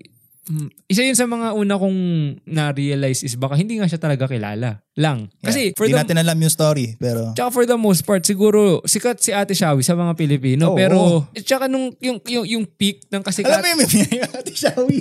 Mm, 0.50 0.66
isa 0.90 1.06
yun 1.06 1.14
sa 1.14 1.30
mga 1.30 1.54
una 1.54 1.78
kong 1.78 1.98
na-realize 2.42 3.22
is 3.22 3.38
baka 3.38 3.54
hindi 3.54 3.78
nga 3.78 3.86
siya 3.86 4.02
talaga 4.02 4.26
kilala 4.26 4.82
lang. 4.98 5.30
Kasi 5.38 5.70
Yeah. 5.70 5.76
for 5.78 5.86
Hindi 5.86 5.94
the 5.94 6.02
natin 6.02 6.16
alam 6.18 6.34
yung 6.34 6.50
story, 6.50 6.98
pero... 6.98 7.30
Tsaka 7.38 7.54
for 7.54 7.64
the 7.70 7.78
most 7.78 8.02
part, 8.02 8.26
siguro 8.26 8.82
sikat 8.82 9.22
si 9.22 9.30
Ate 9.30 9.54
Shawi 9.54 9.86
sa 9.86 9.94
mga 9.94 10.18
Pilipino. 10.18 10.74
Oo. 10.74 10.76
pero, 10.80 10.98
tsaka 11.38 11.70
nung, 11.70 11.94
yung, 12.02 12.18
yung, 12.26 12.42
yung 12.50 12.64
peak 12.66 13.06
ng 13.12 13.22
kasikat. 13.22 13.62
Alam 13.62 13.62
mo 13.62 13.68
yung 13.78 13.80
meme 13.94 14.10
yung 14.26 14.32
Ate 14.34 14.50
Shawi? 14.50 14.98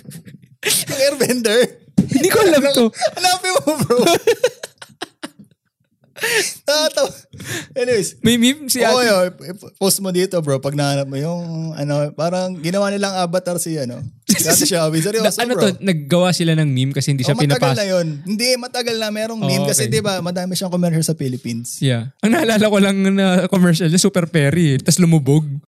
yung 0.88 1.00
airbender? 1.12 1.60
Hindi 2.08 2.28
ko 2.32 2.38
alam 2.40 2.62
to. 2.72 2.84
Hanapin 3.20 3.50
mo, 3.52 3.72
bro. 3.84 3.96
Nakatawa. 6.64 7.10
Anyways, 7.74 8.16
May 8.20 8.36
meme 8.36 8.66
si 8.66 8.80
Oo, 8.80 8.94
Ate. 8.94 9.04
yun. 9.04 9.26
post 9.76 9.98
mo 9.98 10.08
dito, 10.08 10.38
bro. 10.38 10.58
Pag 10.58 10.72
nahanap 10.72 11.06
mo 11.06 11.16
yung, 11.16 11.42
ano, 11.72 12.10
parang 12.12 12.54
ginawa 12.56 12.88
nilang 12.88 13.12
avatar 13.16 13.58
si, 13.58 13.74
ano, 13.74 13.98
si 14.24 14.46
Ate. 14.72 15.02
Na, 15.04 15.04
Seryoso, 15.04 15.38
ano 15.38 15.52
bro. 15.52 15.62
to, 15.64 15.78
naggawa 15.80 16.30
sila 16.30 16.54
ng 16.54 16.66
meme 16.66 16.92
kasi 16.92 17.10
hindi 17.10 17.22
siya 17.22 17.34
Oh, 17.34 17.40
matagal 17.40 17.58
pinapas. 17.58 17.76
na 17.76 17.86
yun. 17.86 18.06
Hindi, 18.24 18.48
matagal 18.54 18.96
na. 18.96 19.08
Merong 19.10 19.40
Oh, 19.40 19.48
meme. 19.48 19.66
Kasi, 19.66 19.86
okay. 19.86 19.92
di 19.92 20.00
ba, 20.00 20.18
madami 20.20 20.54
siyang 20.54 20.70
commercial 20.70 21.04
sa 21.04 21.14
Philippines. 21.14 21.78
Yeah. 21.78 22.14
Ang 22.20 22.32
naalala 22.32 22.64
ko 22.64 22.78
lang 22.78 22.96
na 23.10 23.26
commercial 23.46 23.86
niya, 23.86 23.98
Super 23.98 24.24
Perry. 24.24 24.78
Tapos 24.78 24.98
lumubog. 24.98 25.44